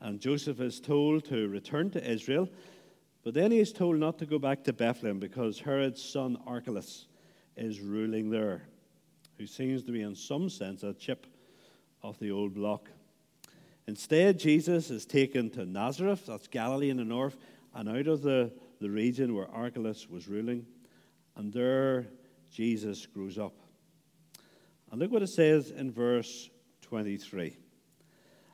and 0.00 0.18
Joseph 0.18 0.60
is 0.60 0.80
told 0.80 1.24
to 1.26 1.46
return 1.46 1.88
to 1.90 2.04
Israel. 2.04 2.48
But 3.22 3.34
then 3.34 3.52
he 3.52 3.60
is 3.60 3.72
told 3.72 3.98
not 3.98 4.18
to 4.18 4.26
go 4.26 4.40
back 4.40 4.64
to 4.64 4.72
Bethlehem 4.72 5.20
because 5.20 5.60
Herod's 5.60 6.02
son 6.02 6.36
Archelaus 6.48 7.06
is 7.56 7.78
ruling 7.78 8.28
there, 8.28 8.62
who 9.38 9.46
seems 9.46 9.84
to 9.84 9.92
be, 9.92 10.02
in 10.02 10.16
some 10.16 10.50
sense, 10.50 10.82
a 10.82 10.94
chip 10.94 11.28
of 12.02 12.18
the 12.18 12.32
old 12.32 12.54
block. 12.54 12.90
Instead, 13.86 14.38
Jesus 14.38 14.90
is 14.90 15.04
taken 15.04 15.50
to 15.50 15.66
Nazareth, 15.66 16.26
that's 16.26 16.48
Galilee 16.48 16.90
in 16.90 16.96
the 16.96 17.04
north, 17.04 17.36
and 17.74 17.88
out 17.88 18.06
of 18.06 18.22
the, 18.22 18.50
the 18.80 18.90
region 18.90 19.34
where 19.34 19.50
Archelaus 19.50 20.08
was 20.08 20.26
ruling. 20.26 20.64
And 21.36 21.52
there, 21.52 22.06
Jesus 22.50 23.04
grows 23.06 23.38
up. 23.38 23.54
And 24.90 25.00
look 25.00 25.10
what 25.10 25.22
it 25.22 25.28
says 25.28 25.70
in 25.70 25.90
verse 25.90 26.48
23. 26.82 27.56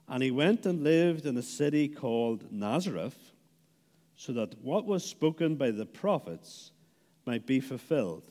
And 0.09 0.23
he 0.23 0.31
went 0.31 0.67
and 0.67 0.83
lived 0.83 1.27
in 1.27 1.37
a 1.37 1.43
city 1.43 1.87
called 1.87 2.51
Nazareth, 2.51 3.33
so 4.17 4.33
that 4.33 4.61
what 4.63 4.85
was 4.85 5.05
spoken 5.05 5.55
by 5.55 5.71
the 5.71 5.87
prophets 5.87 6.73
might 7.25 7.47
be 7.47 7.61
fulfilled, 7.61 8.25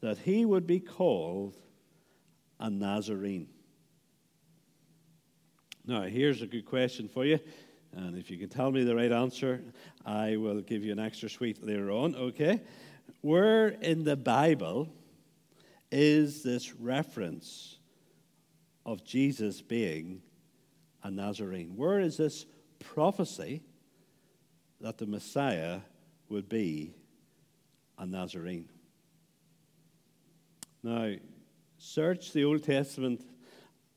that 0.00 0.18
he 0.18 0.44
would 0.44 0.66
be 0.66 0.80
called 0.80 1.56
a 2.58 2.70
Nazarene. 2.70 3.48
Now, 5.88 6.02
here's 6.02 6.42
a 6.42 6.46
good 6.46 6.66
question 6.66 7.08
for 7.08 7.24
you. 7.24 7.40
And 7.96 8.18
if 8.18 8.30
you 8.30 8.36
can 8.36 8.50
tell 8.50 8.70
me 8.70 8.84
the 8.84 8.94
right 8.94 9.10
answer, 9.10 9.62
I 10.04 10.36
will 10.36 10.60
give 10.60 10.84
you 10.84 10.92
an 10.92 10.98
extra 10.98 11.30
sweet 11.30 11.64
later 11.64 11.90
on, 11.90 12.14
okay? 12.14 12.60
Where 13.22 13.68
in 13.68 14.04
the 14.04 14.14
Bible 14.14 14.90
is 15.90 16.42
this 16.42 16.74
reference 16.74 17.78
of 18.84 19.02
Jesus 19.02 19.62
being 19.62 20.20
a 21.02 21.10
Nazarene? 21.10 21.72
Where 21.74 22.00
is 22.00 22.18
this 22.18 22.44
prophecy 22.80 23.62
that 24.82 24.98
the 24.98 25.06
Messiah 25.06 25.80
would 26.28 26.50
be 26.50 26.92
a 27.96 28.04
Nazarene? 28.04 28.68
Now, 30.82 31.14
search 31.78 32.34
the 32.34 32.44
Old 32.44 32.62
Testament 32.62 33.24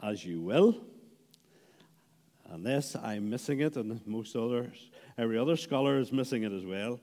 as 0.02 0.24
you 0.24 0.40
will 0.40 0.86
unless 2.52 2.96
I'm 2.96 3.30
missing 3.30 3.62
it, 3.62 3.76
and 3.76 4.06
most 4.06 4.36
others, 4.36 4.90
every 5.18 5.38
other 5.38 5.56
scholar 5.56 5.98
is 6.00 6.12
missing 6.12 6.44
it 6.44 6.52
as 6.52 6.66
well, 6.66 7.00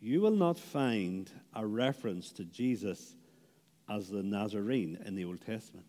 you 0.00 0.20
will 0.20 0.30
not 0.30 0.58
find 0.58 1.30
a 1.54 1.66
reference 1.66 2.30
to 2.32 2.44
Jesus 2.44 3.14
as 3.88 4.08
the 4.08 4.22
Nazarene 4.22 4.98
in 5.04 5.14
the 5.14 5.24
Old 5.24 5.40
Testament. 5.44 5.86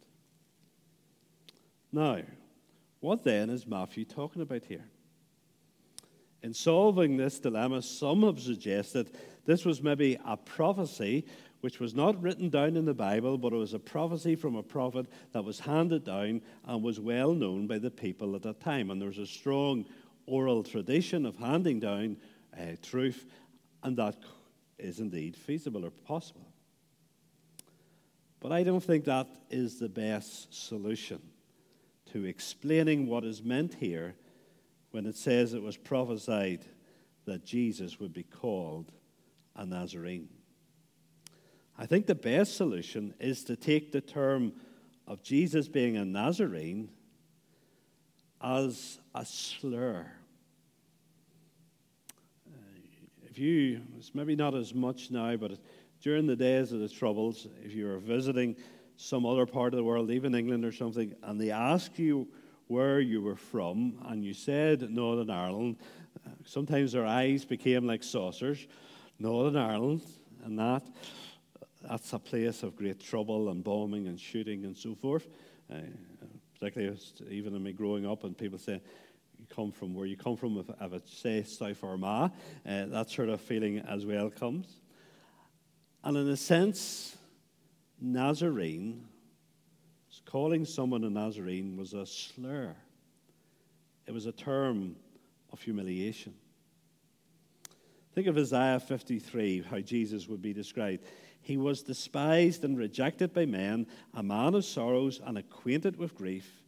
Now, 1.91 2.19
what 2.99 3.23
then 3.23 3.49
is 3.49 3.67
Matthew 3.67 4.05
talking 4.05 4.41
about 4.41 4.63
here? 4.63 4.85
In 6.43 6.53
solving 6.53 7.17
this 7.17 7.39
dilemma, 7.39 7.81
some 7.81 8.23
have 8.23 8.39
suggested 8.39 9.11
this 9.45 9.65
was 9.65 9.81
maybe 9.81 10.17
a 10.25 10.37
prophecy 10.37 11.25
which 11.61 11.79
was 11.79 11.95
not 11.95 12.21
written 12.21 12.49
down 12.49 12.75
in 12.75 12.85
the 12.85 12.93
Bible, 12.93 13.37
but 13.37 13.53
it 13.53 13.57
was 13.57 13.73
a 13.73 13.79
prophecy 13.79 14.35
from 14.35 14.55
a 14.55 14.63
prophet 14.63 15.05
that 15.31 15.45
was 15.45 15.59
handed 15.59 16.03
down 16.03 16.41
and 16.65 16.83
was 16.83 16.99
well 16.99 17.33
known 17.33 17.67
by 17.67 17.77
the 17.77 17.91
people 17.91 18.35
at 18.35 18.41
that 18.41 18.59
time. 18.59 18.89
And 18.89 18.99
there 18.99 19.07
was 19.07 19.19
a 19.19 19.27
strong 19.27 19.85
oral 20.25 20.63
tradition 20.63 21.25
of 21.25 21.35
handing 21.37 21.79
down 21.79 22.17
uh, 22.59 22.75
truth, 22.81 23.25
and 23.83 23.95
that 23.97 24.17
is 24.79 24.99
indeed 24.99 25.37
feasible 25.37 25.85
or 25.85 25.91
possible. 25.91 26.47
But 28.39 28.51
I 28.51 28.63
don't 28.63 28.83
think 28.83 29.05
that 29.05 29.27
is 29.51 29.77
the 29.77 29.89
best 29.89 30.53
solution 30.67 31.21
to 32.11 32.25
explaining 32.25 33.05
what 33.07 33.23
is 33.23 33.43
meant 33.43 33.75
here 33.75 34.15
when 34.89 35.05
it 35.05 35.15
says 35.15 35.53
it 35.53 35.61
was 35.61 35.77
prophesied 35.77 36.65
that 37.25 37.45
Jesus 37.45 37.99
would 37.99 38.13
be 38.13 38.23
called 38.23 38.91
a 39.55 39.65
Nazarene. 39.65 40.27
I 41.81 41.87
think 41.87 42.05
the 42.05 42.13
best 42.13 42.57
solution 42.57 43.15
is 43.19 43.43
to 43.45 43.55
take 43.55 43.91
the 43.91 44.01
term 44.01 44.53
of 45.07 45.23
Jesus 45.23 45.67
being 45.67 45.97
a 45.97 46.05
Nazarene 46.05 46.89
as 48.39 48.99
a 49.15 49.25
slur. 49.25 50.05
Uh, 52.47 52.57
if 53.27 53.39
you, 53.39 53.81
it's 53.97 54.13
maybe 54.13 54.35
not 54.35 54.53
as 54.53 54.75
much 54.75 55.09
now, 55.09 55.35
but 55.37 55.57
during 56.03 56.27
the 56.27 56.35
days 56.35 56.71
of 56.71 56.81
the 56.81 56.87
Troubles, 56.87 57.47
if 57.65 57.73
you 57.73 57.87
were 57.87 57.97
visiting 57.97 58.55
some 58.95 59.25
other 59.25 59.47
part 59.47 59.73
of 59.73 59.77
the 59.77 59.83
world, 59.83 60.11
even 60.11 60.35
England 60.35 60.63
or 60.63 60.71
something, 60.71 61.15
and 61.23 61.41
they 61.41 61.49
asked 61.49 61.97
you 61.97 62.27
where 62.67 62.99
you 62.99 63.23
were 63.23 63.35
from, 63.35 63.97
and 64.05 64.23
you 64.23 64.35
said 64.35 64.87
Northern 64.91 65.31
Ireland, 65.31 65.77
uh, 66.27 66.29
sometimes 66.45 66.91
their 66.91 67.07
eyes 67.07 67.43
became 67.43 67.87
like 67.87 68.03
saucers. 68.03 68.67
Northern 69.17 69.57
Ireland, 69.59 70.03
and 70.45 70.59
that 70.59 70.83
that's 71.87 72.13
a 72.13 72.19
place 72.19 72.63
of 72.63 72.75
great 72.75 72.99
trouble 72.99 73.49
and 73.49 73.63
bombing 73.63 74.07
and 74.07 74.19
shooting 74.19 74.65
and 74.65 74.75
so 74.75 74.95
forth. 74.95 75.27
Uh, 75.71 75.77
particularly 76.59 76.97
even 77.29 77.55
in 77.55 77.63
me 77.63 77.73
growing 77.73 78.05
up, 78.05 78.23
and 78.23 78.37
people 78.37 78.59
say, 78.59 78.81
you 79.39 79.45
come 79.49 79.71
from 79.71 79.95
where 79.95 80.05
you 80.05 80.15
come 80.15 80.37
from, 80.37 80.57
if, 80.57 80.69
if 80.79 80.93
it 80.93 81.07
say 81.09 81.43
South 81.43 81.83
Armagh, 81.83 82.31
uh, 82.67 82.85
that 82.85 83.09
sort 83.09 83.29
of 83.29 83.41
feeling 83.41 83.79
as 83.79 84.05
well 84.05 84.29
comes. 84.29 84.67
And 86.03 86.17
in 86.17 86.27
a 86.27 86.37
sense, 86.37 87.17
Nazarene, 87.99 89.07
calling 90.25 90.65
someone 90.65 91.03
a 91.03 91.09
Nazarene 91.09 91.77
was 91.77 91.93
a 91.93 92.05
slur. 92.05 92.75
It 94.05 94.13
was 94.13 94.27
a 94.27 94.31
term 94.31 94.95
of 95.51 95.61
humiliation. 95.61 96.33
Think 98.13 98.27
of 98.27 98.37
Isaiah 98.37 98.79
53, 98.79 99.63
how 99.69 99.79
Jesus 99.79 100.27
would 100.27 100.41
be 100.41 100.53
described. 100.53 101.05
He 101.41 101.57
was 101.57 101.81
despised 101.81 102.63
and 102.63 102.77
rejected 102.77 103.33
by 103.33 103.45
men, 103.45 103.87
a 104.13 104.21
man 104.21 104.53
of 104.53 104.63
sorrows 104.63 105.19
and 105.25 105.37
acquainted 105.37 105.97
with 105.97 106.15
grief. 106.15 106.63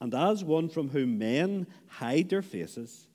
And 0.00 0.14
as 0.14 0.42
one 0.42 0.68
from 0.68 0.88
whom 0.88 1.18
men 1.18 1.66
hide 1.86 2.30
their 2.30 2.42
faces, 2.42 3.08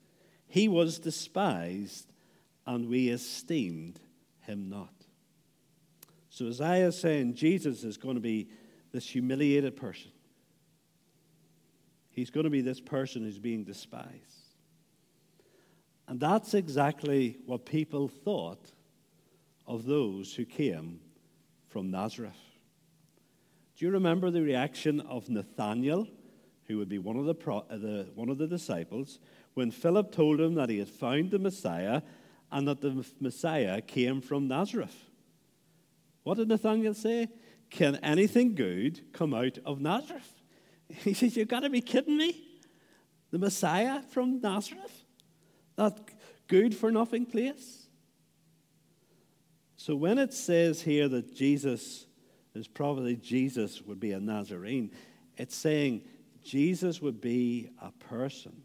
he 0.46 0.68
was 0.68 0.98
despised, 0.98 2.12
and 2.66 2.88
we 2.88 3.08
esteemed 3.08 3.98
him 4.40 4.68
not. 4.68 4.92
So 6.30 6.46
Isaiah 6.46 6.88
is 6.88 6.98
saying 6.98 7.34
Jesus 7.34 7.84
is 7.84 7.96
going 7.96 8.14
to 8.14 8.20
be 8.20 8.48
this 8.92 9.08
humiliated 9.08 9.76
person. 9.76 10.10
He's 12.10 12.30
going 12.30 12.44
to 12.44 12.50
be 12.50 12.60
this 12.60 12.80
person 12.80 13.22
who's 13.22 13.38
being 13.38 13.64
despised. 13.64 14.10
And 16.06 16.20
that's 16.20 16.54
exactly 16.54 17.38
what 17.46 17.64
people 17.64 18.08
thought 18.08 18.70
of 19.72 19.86
those 19.86 20.34
who 20.34 20.44
came 20.44 21.00
from 21.68 21.90
Nazareth. 21.90 22.36
Do 23.74 23.86
you 23.86 23.90
remember 23.90 24.30
the 24.30 24.42
reaction 24.42 25.00
of 25.00 25.30
Nathanael, 25.30 26.06
who 26.64 26.76
would 26.76 26.90
be 26.90 26.98
one 26.98 27.16
of 27.16 27.24
the, 27.24 27.50
uh, 27.50 27.62
the, 27.70 28.06
one 28.14 28.28
of 28.28 28.36
the 28.36 28.46
disciples, 28.46 29.18
when 29.54 29.70
Philip 29.70 30.12
told 30.12 30.40
him 30.40 30.56
that 30.56 30.68
he 30.68 30.78
had 30.78 30.90
found 30.90 31.30
the 31.30 31.38
Messiah 31.38 32.02
and 32.50 32.68
that 32.68 32.82
the 32.82 33.02
Messiah 33.18 33.80
came 33.80 34.20
from 34.20 34.46
Nazareth? 34.46 35.08
What 36.22 36.36
did 36.36 36.48
Nathanael 36.48 36.92
say? 36.92 37.28
Can 37.70 37.96
anything 37.96 38.54
good 38.54 39.10
come 39.14 39.32
out 39.32 39.56
of 39.64 39.80
Nazareth? 39.80 40.34
He 40.88 41.14
says, 41.14 41.34
You've 41.34 41.48
got 41.48 41.60
to 41.60 41.70
be 41.70 41.80
kidding 41.80 42.18
me. 42.18 42.44
The 43.30 43.38
Messiah 43.38 44.02
from 44.02 44.42
Nazareth? 44.42 45.06
That 45.76 45.98
good 46.46 46.74
for 46.74 46.90
nothing 46.90 47.24
place? 47.24 47.81
So 49.82 49.96
when 49.96 50.18
it 50.18 50.32
says 50.32 50.80
here 50.80 51.08
that 51.08 51.34
Jesus 51.34 52.06
is 52.54 52.68
probably 52.68 53.16
Jesus 53.16 53.82
would 53.82 53.98
be 53.98 54.12
a 54.12 54.20
Nazarene, 54.20 54.92
it's 55.36 55.56
saying 55.56 56.02
Jesus 56.44 57.02
would 57.02 57.20
be 57.20 57.68
a 57.80 57.90
person 57.90 58.62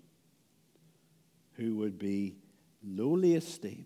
who 1.53 1.75
would 1.77 1.97
be 1.97 2.37
lowly 2.83 3.33
esteemed, 3.33 3.85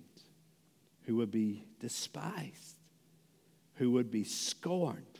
who 1.04 1.16
would 1.16 1.32
be 1.32 1.64
despised, 1.80 2.76
who 3.76 3.92
would 3.92 4.12
be 4.12 4.26
scorned, 4.26 5.20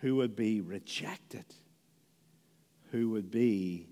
who 0.00 0.16
would 0.16 0.36
be 0.36 0.60
rejected, 0.60 1.46
who 2.90 3.08
would 3.08 3.30
be 3.30 3.88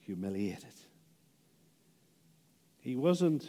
humiliated. 0.00 0.74
He 2.80 2.96
wasn't 2.96 3.48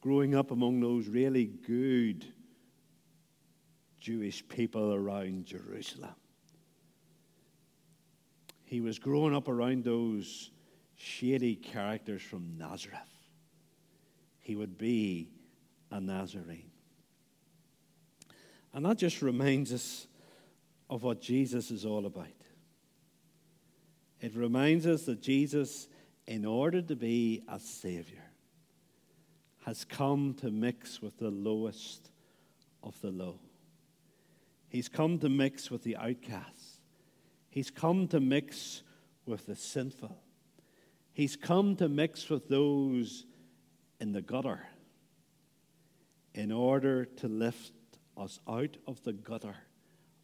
growing 0.00 0.34
up 0.34 0.50
among 0.50 0.80
those 0.80 1.08
really 1.08 1.46
good 1.46 2.24
Jewish 4.00 4.46
people 4.48 4.94
around 4.94 5.46
Jerusalem. 5.46 6.14
He 8.64 8.80
was 8.80 8.98
growing 8.98 9.34
up 9.34 9.48
around 9.48 9.84
those 9.84 10.50
shady 10.96 11.56
characters 11.56 12.22
from 12.22 12.56
Nazareth. 12.58 12.98
He 14.40 14.56
would 14.56 14.78
be 14.78 15.30
a 15.90 16.00
Nazarene. 16.00 16.70
And 18.74 18.84
that 18.84 18.98
just 18.98 19.22
reminds 19.22 19.72
us 19.72 20.06
of 20.90 21.02
what 21.02 21.20
Jesus 21.20 21.70
is 21.70 21.84
all 21.84 22.06
about. 22.06 22.26
It 24.20 24.34
reminds 24.34 24.86
us 24.86 25.04
that 25.04 25.22
Jesus, 25.22 25.88
in 26.26 26.44
order 26.44 26.82
to 26.82 26.96
be 26.96 27.42
a 27.48 27.58
Savior, 27.58 28.27
has 29.68 29.84
come 29.84 30.32
to 30.32 30.50
mix 30.50 31.02
with 31.02 31.18
the 31.18 31.28
lowest 31.28 32.10
of 32.82 32.98
the 33.02 33.10
low. 33.10 33.38
He's 34.70 34.88
come 34.88 35.18
to 35.18 35.28
mix 35.28 35.70
with 35.70 35.82
the 35.82 35.94
outcasts. 35.98 36.80
He's 37.50 37.70
come 37.70 38.08
to 38.08 38.18
mix 38.18 38.82
with 39.26 39.44
the 39.44 39.54
sinful. 39.54 40.16
He's 41.12 41.36
come 41.36 41.76
to 41.76 41.86
mix 41.86 42.30
with 42.30 42.48
those 42.48 43.26
in 44.00 44.12
the 44.12 44.22
gutter 44.22 44.66
in 46.32 46.50
order 46.50 47.04
to 47.04 47.28
lift 47.28 47.74
us 48.16 48.40
out 48.48 48.78
of 48.86 49.02
the 49.02 49.12
gutter 49.12 49.56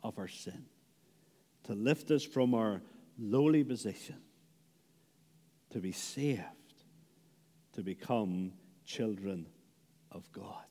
of 0.03 0.19
our 0.19 0.29
sin, 0.29 0.65
to 1.65 1.75
lift 1.75 2.11
us 2.11 2.25
from 2.25 2.55
our 2.55 2.81
lowly 3.19 3.63
position, 3.63 4.23
to 5.69 5.81
be 5.81 5.93
saved, 5.93 6.41
to 7.75 7.83
become 7.83 8.55
children 8.85 9.47
of 10.11 10.31
God. 10.33 10.65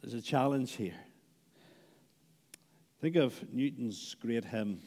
There's 0.00 0.14
a 0.14 0.22
challenge 0.22 0.72
here. 0.72 0.98
Think 3.00 3.16
of 3.16 3.52
Newton's 3.52 4.16
great 4.20 4.44
hymn, 4.44 4.80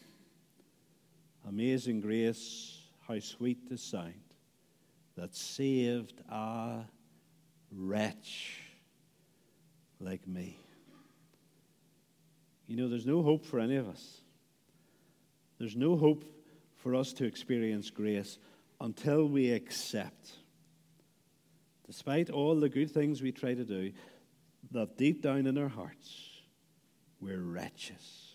Amazing 1.48 2.02
Grace, 2.02 2.80
how 3.08 3.20
sweet 3.20 3.70
the 3.70 3.78
sound 3.78 4.14
that 5.16 5.36
saved 5.36 6.22
a 6.30 6.82
wretch 7.72 8.60
like 10.00 10.28
me. 10.28 10.58
You 12.68 12.76
know, 12.76 12.90
there's 12.90 13.06
no 13.06 13.24
hope 13.24 13.46
for 13.46 13.60
any 13.60 13.78
of 13.78 13.88
us. 13.88 14.22
There's 15.58 15.76
no 15.76 15.96
hope 15.96 16.26
for 16.76 16.94
us 16.94 17.14
to 17.14 17.26
experience 17.26 17.90
grace 17.90 18.38
until 18.80 19.28
we 19.28 19.52
accept, 19.52 20.32
despite 21.86 22.30
all 22.30 22.60
the 22.60 22.70
good 22.70 22.92
things 22.92 23.22
we 23.22 23.32
try 23.32 23.54
to 23.54 23.66
do, 23.66 23.92
that 24.72 24.98
deep 24.98 25.22
down 25.22 25.48
in 25.48 25.58
our 25.58 25.68
hearts, 25.68 26.42
we're 27.20 27.42
wretches, 27.42 28.34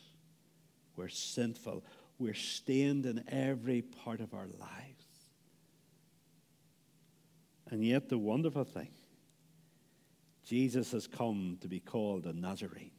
we're 0.97 1.09
sinful, 1.09 1.85
we're 2.19 2.35
stained 2.35 3.07
in 3.07 3.25
every 3.29 3.83
part 3.83 4.21
of 4.21 4.35
our 4.35 4.47
lives. 4.59 5.07
And 7.71 7.85
yet, 7.85 8.09
the 8.09 8.19
wonderful 8.19 8.65
thing, 8.65 8.91
Jesus 10.45 10.93
has 10.93 11.07
come 11.07 11.57
to 11.61 11.69
be 11.69 11.81
called 11.81 12.27
a 12.27 12.33
Nazarene. 12.33 12.91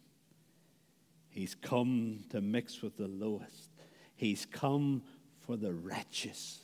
He's 1.30 1.56
come 1.56 2.24
to 2.30 2.42
mix 2.42 2.82
with 2.82 2.98
the 2.98 3.08
lowest. 3.08 3.72
He's 4.16 4.46
come 4.46 5.04
for 5.46 5.58
the 5.58 5.74
wretches 5.74 6.63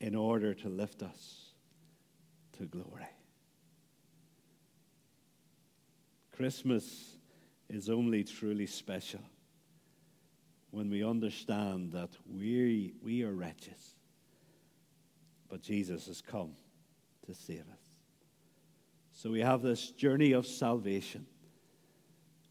in 0.00 0.14
order 0.14 0.54
to 0.54 0.68
lift 0.68 1.02
us 1.02 1.52
to 2.58 2.64
glory. 2.64 3.06
Christmas 6.36 7.16
is 7.68 7.88
only 7.88 8.24
truly 8.24 8.66
special 8.66 9.20
when 10.70 10.90
we 10.90 11.04
understand 11.04 11.92
that 11.92 12.10
we, 12.26 12.94
we 13.00 13.22
are 13.22 13.32
wretches, 13.32 13.94
but 15.48 15.62
Jesus 15.62 16.06
has 16.06 16.20
come 16.20 16.50
to 17.26 17.34
save 17.34 17.60
us. 17.60 17.78
So 19.12 19.30
we 19.30 19.40
have 19.40 19.62
this 19.62 19.92
journey 19.92 20.32
of 20.32 20.46
salvation. 20.46 21.26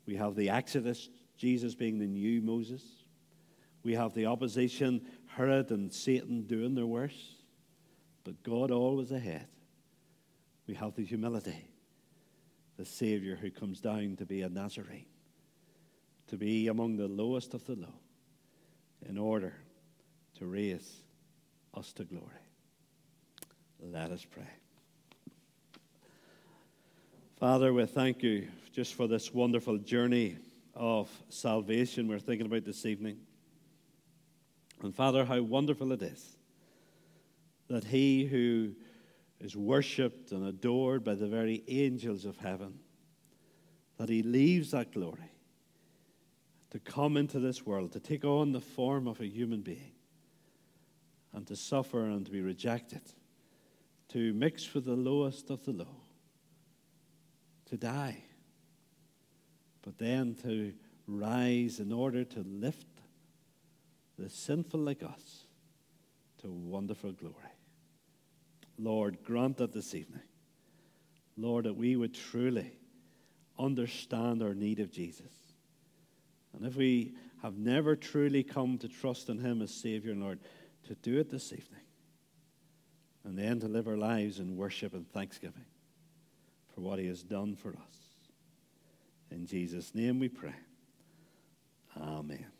We 0.06 0.16
have 0.16 0.36
the 0.36 0.50
Exodus, 0.50 1.10
Jesus 1.38 1.76
being 1.76 2.00
the 2.00 2.08
new 2.08 2.42
Moses. 2.42 2.82
We 3.84 3.94
have 3.96 4.14
the 4.14 4.28
opposition, 4.28 5.02
Herod 5.28 5.72
and 5.72 5.92
Satan 5.94 6.44
doing 6.44 6.74
their 6.74 6.86
worst, 6.86 7.18
but 8.24 8.42
God 8.44 8.72
always 8.72 9.12
ahead. 9.12 9.48
We 10.68 10.76
have 10.76 10.96
the 10.96 11.04
humility, 11.04 11.68
the 12.78 12.86
Savior 12.86 13.36
who 13.36 13.52
comes 13.52 13.82
down 13.82 14.16
to 14.18 14.26
be 14.26 14.42
a 14.42 14.50
Nazarene, 14.50 15.06
to 16.28 16.38
be 16.38 16.70
among 16.70 16.96
the 16.96 17.08
lowest 17.08 17.54
of 17.54 17.66
the 17.66 17.76
low, 17.76 17.94
in 19.08 19.18
order 19.18 19.54
to 20.40 20.46
raise 20.46 21.04
us 21.74 21.92
to 21.94 22.06
glory. 22.06 22.28
Let 23.82 24.12
us 24.12 24.26
pray. 24.26 24.48
Father, 27.36 27.74
we 27.74 27.86
thank 27.86 28.24
you 28.24 28.48
just 28.72 28.94
for 28.94 29.08
this 29.08 29.34
wonderful 29.34 29.78
journey 29.78 30.38
of 30.74 31.10
salvation 31.28 32.08
we're 32.08 32.20
thinking 32.20 32.46
about 32.46 32.64
this 32.64 32.86
evening. 32.86 33.18
And 34.84 34.94
Father, 34.94 35.24
how 35.26 35.42
wonderful 35.42 35.94
it 35.94 36.02
is 36.02 36.38
that 37.70 37.86
He 37.86 38.26
who 38.26 38.74
is 39.40 39.56
worshipped 39.56 40.32
and 40.32 40.46
adored 40.46 41.04
by 41.04 41.16
the 41.16 41.28
very 41.28 41.64
angels 41.68 42.26
of 42.26 42.38
heaven, 42.38 42.80
that 43.98 44.10
He 44.10 44.22
leaves 44.22 44.72
that 44.72 44.92
glory 44.92 45.32
to 46.72 46.80
come 46.80 47.18
into 47.18 47.40
this 47.40 47.66
world, 47.66 47.94
to 47.94 48.00
take 48.00 48.26
on 48.26 48.52
the 48.52 48.62
form 48.62 49.08
of 49.08 49.22
a 49.22 49.26
human 49.26 49.62
being, 49.62 49.94
and 51.32 51.48
to 51.48 51.56
suffer 51.56 52.06
and 52.06 52.26
to 52.26 52.32
be 52.32 52.42
rejected, 52.42 53.02
to 54.10 54.34
mix 54.34 54.74
with 54.74 54.86
the 54.86 54.96
lowest 54.96 55.50
of 55.50 55.64
the 55.66 55.72
low 55.72 55.96
to 57.66 57.78
die, 57.78 58.24
but 59.82 59.98
then 59.98 60.36
to 60.44 60.74
rise 61.08 61.80
in 61.80 61.92
order 61.92 62.24
to 62.24 62.42
lift 62.42 62.93
the 64.18 64.30
sinful 64.30 64.80
like 64.80 65.04
us 65.04 65.46
to 66.42 66.52
wonderful 66.52 67.12
glory. 67.12 67.36
Lord, 68.78 69.18
grant 69.24 69.58
that 69.58 69.74
this 69.74 69.96
evening. 69.96 70.22
Lord, 71.38 71.66
that 71.66 71.76
we 71.76 71.96
would 71.96 72.14
truly 72.14 72.74
understand 73.58 74.44
our 74.44 74.54
need 74.54 74.80
of 74.80 74.92
Jesus. 74.92 75.34
And 76.54 76.66
if 76.66 76.76
we 76.76 77.16
have 77.42 77.58
never 77.58 77.96
truly 77.96 78.44
come 78.44 78.78
to 78.80 78.88
trust 78.88 79.30
in 79.30 79.40
Him 79.40 79.62
as 79.62 79.74
Savior, 79.74 80.16
Lord, 80.16 80.40
to 80.88 80.96
do 80.96 81.20
it 81.20 81.30
this 81.30 81.52
evening. 81.52 81.82
And 83.24 83.38
then 83.38 83.60
to 83.62 83.68
live 83.68 83.88
our 83.88 83.98
lives 83.98 84.40
in 84.40 84.58
worship 84.58 84.94
and 84.94 85.10
thanksgiving 85.12 85.66
for 86.74 86.82
what 86.82 87.00
he 87.00 87.08
has 87.08 87.24
done 87.24 87.56
for 87.56 87.70
us. 87.70 87.98
In 89.32 89.46
Jesus' 89.46 89.96
name 89.96 90.20
we 90.20 90.30
pray. 90.30 90.56
Amen. 91.98 92.53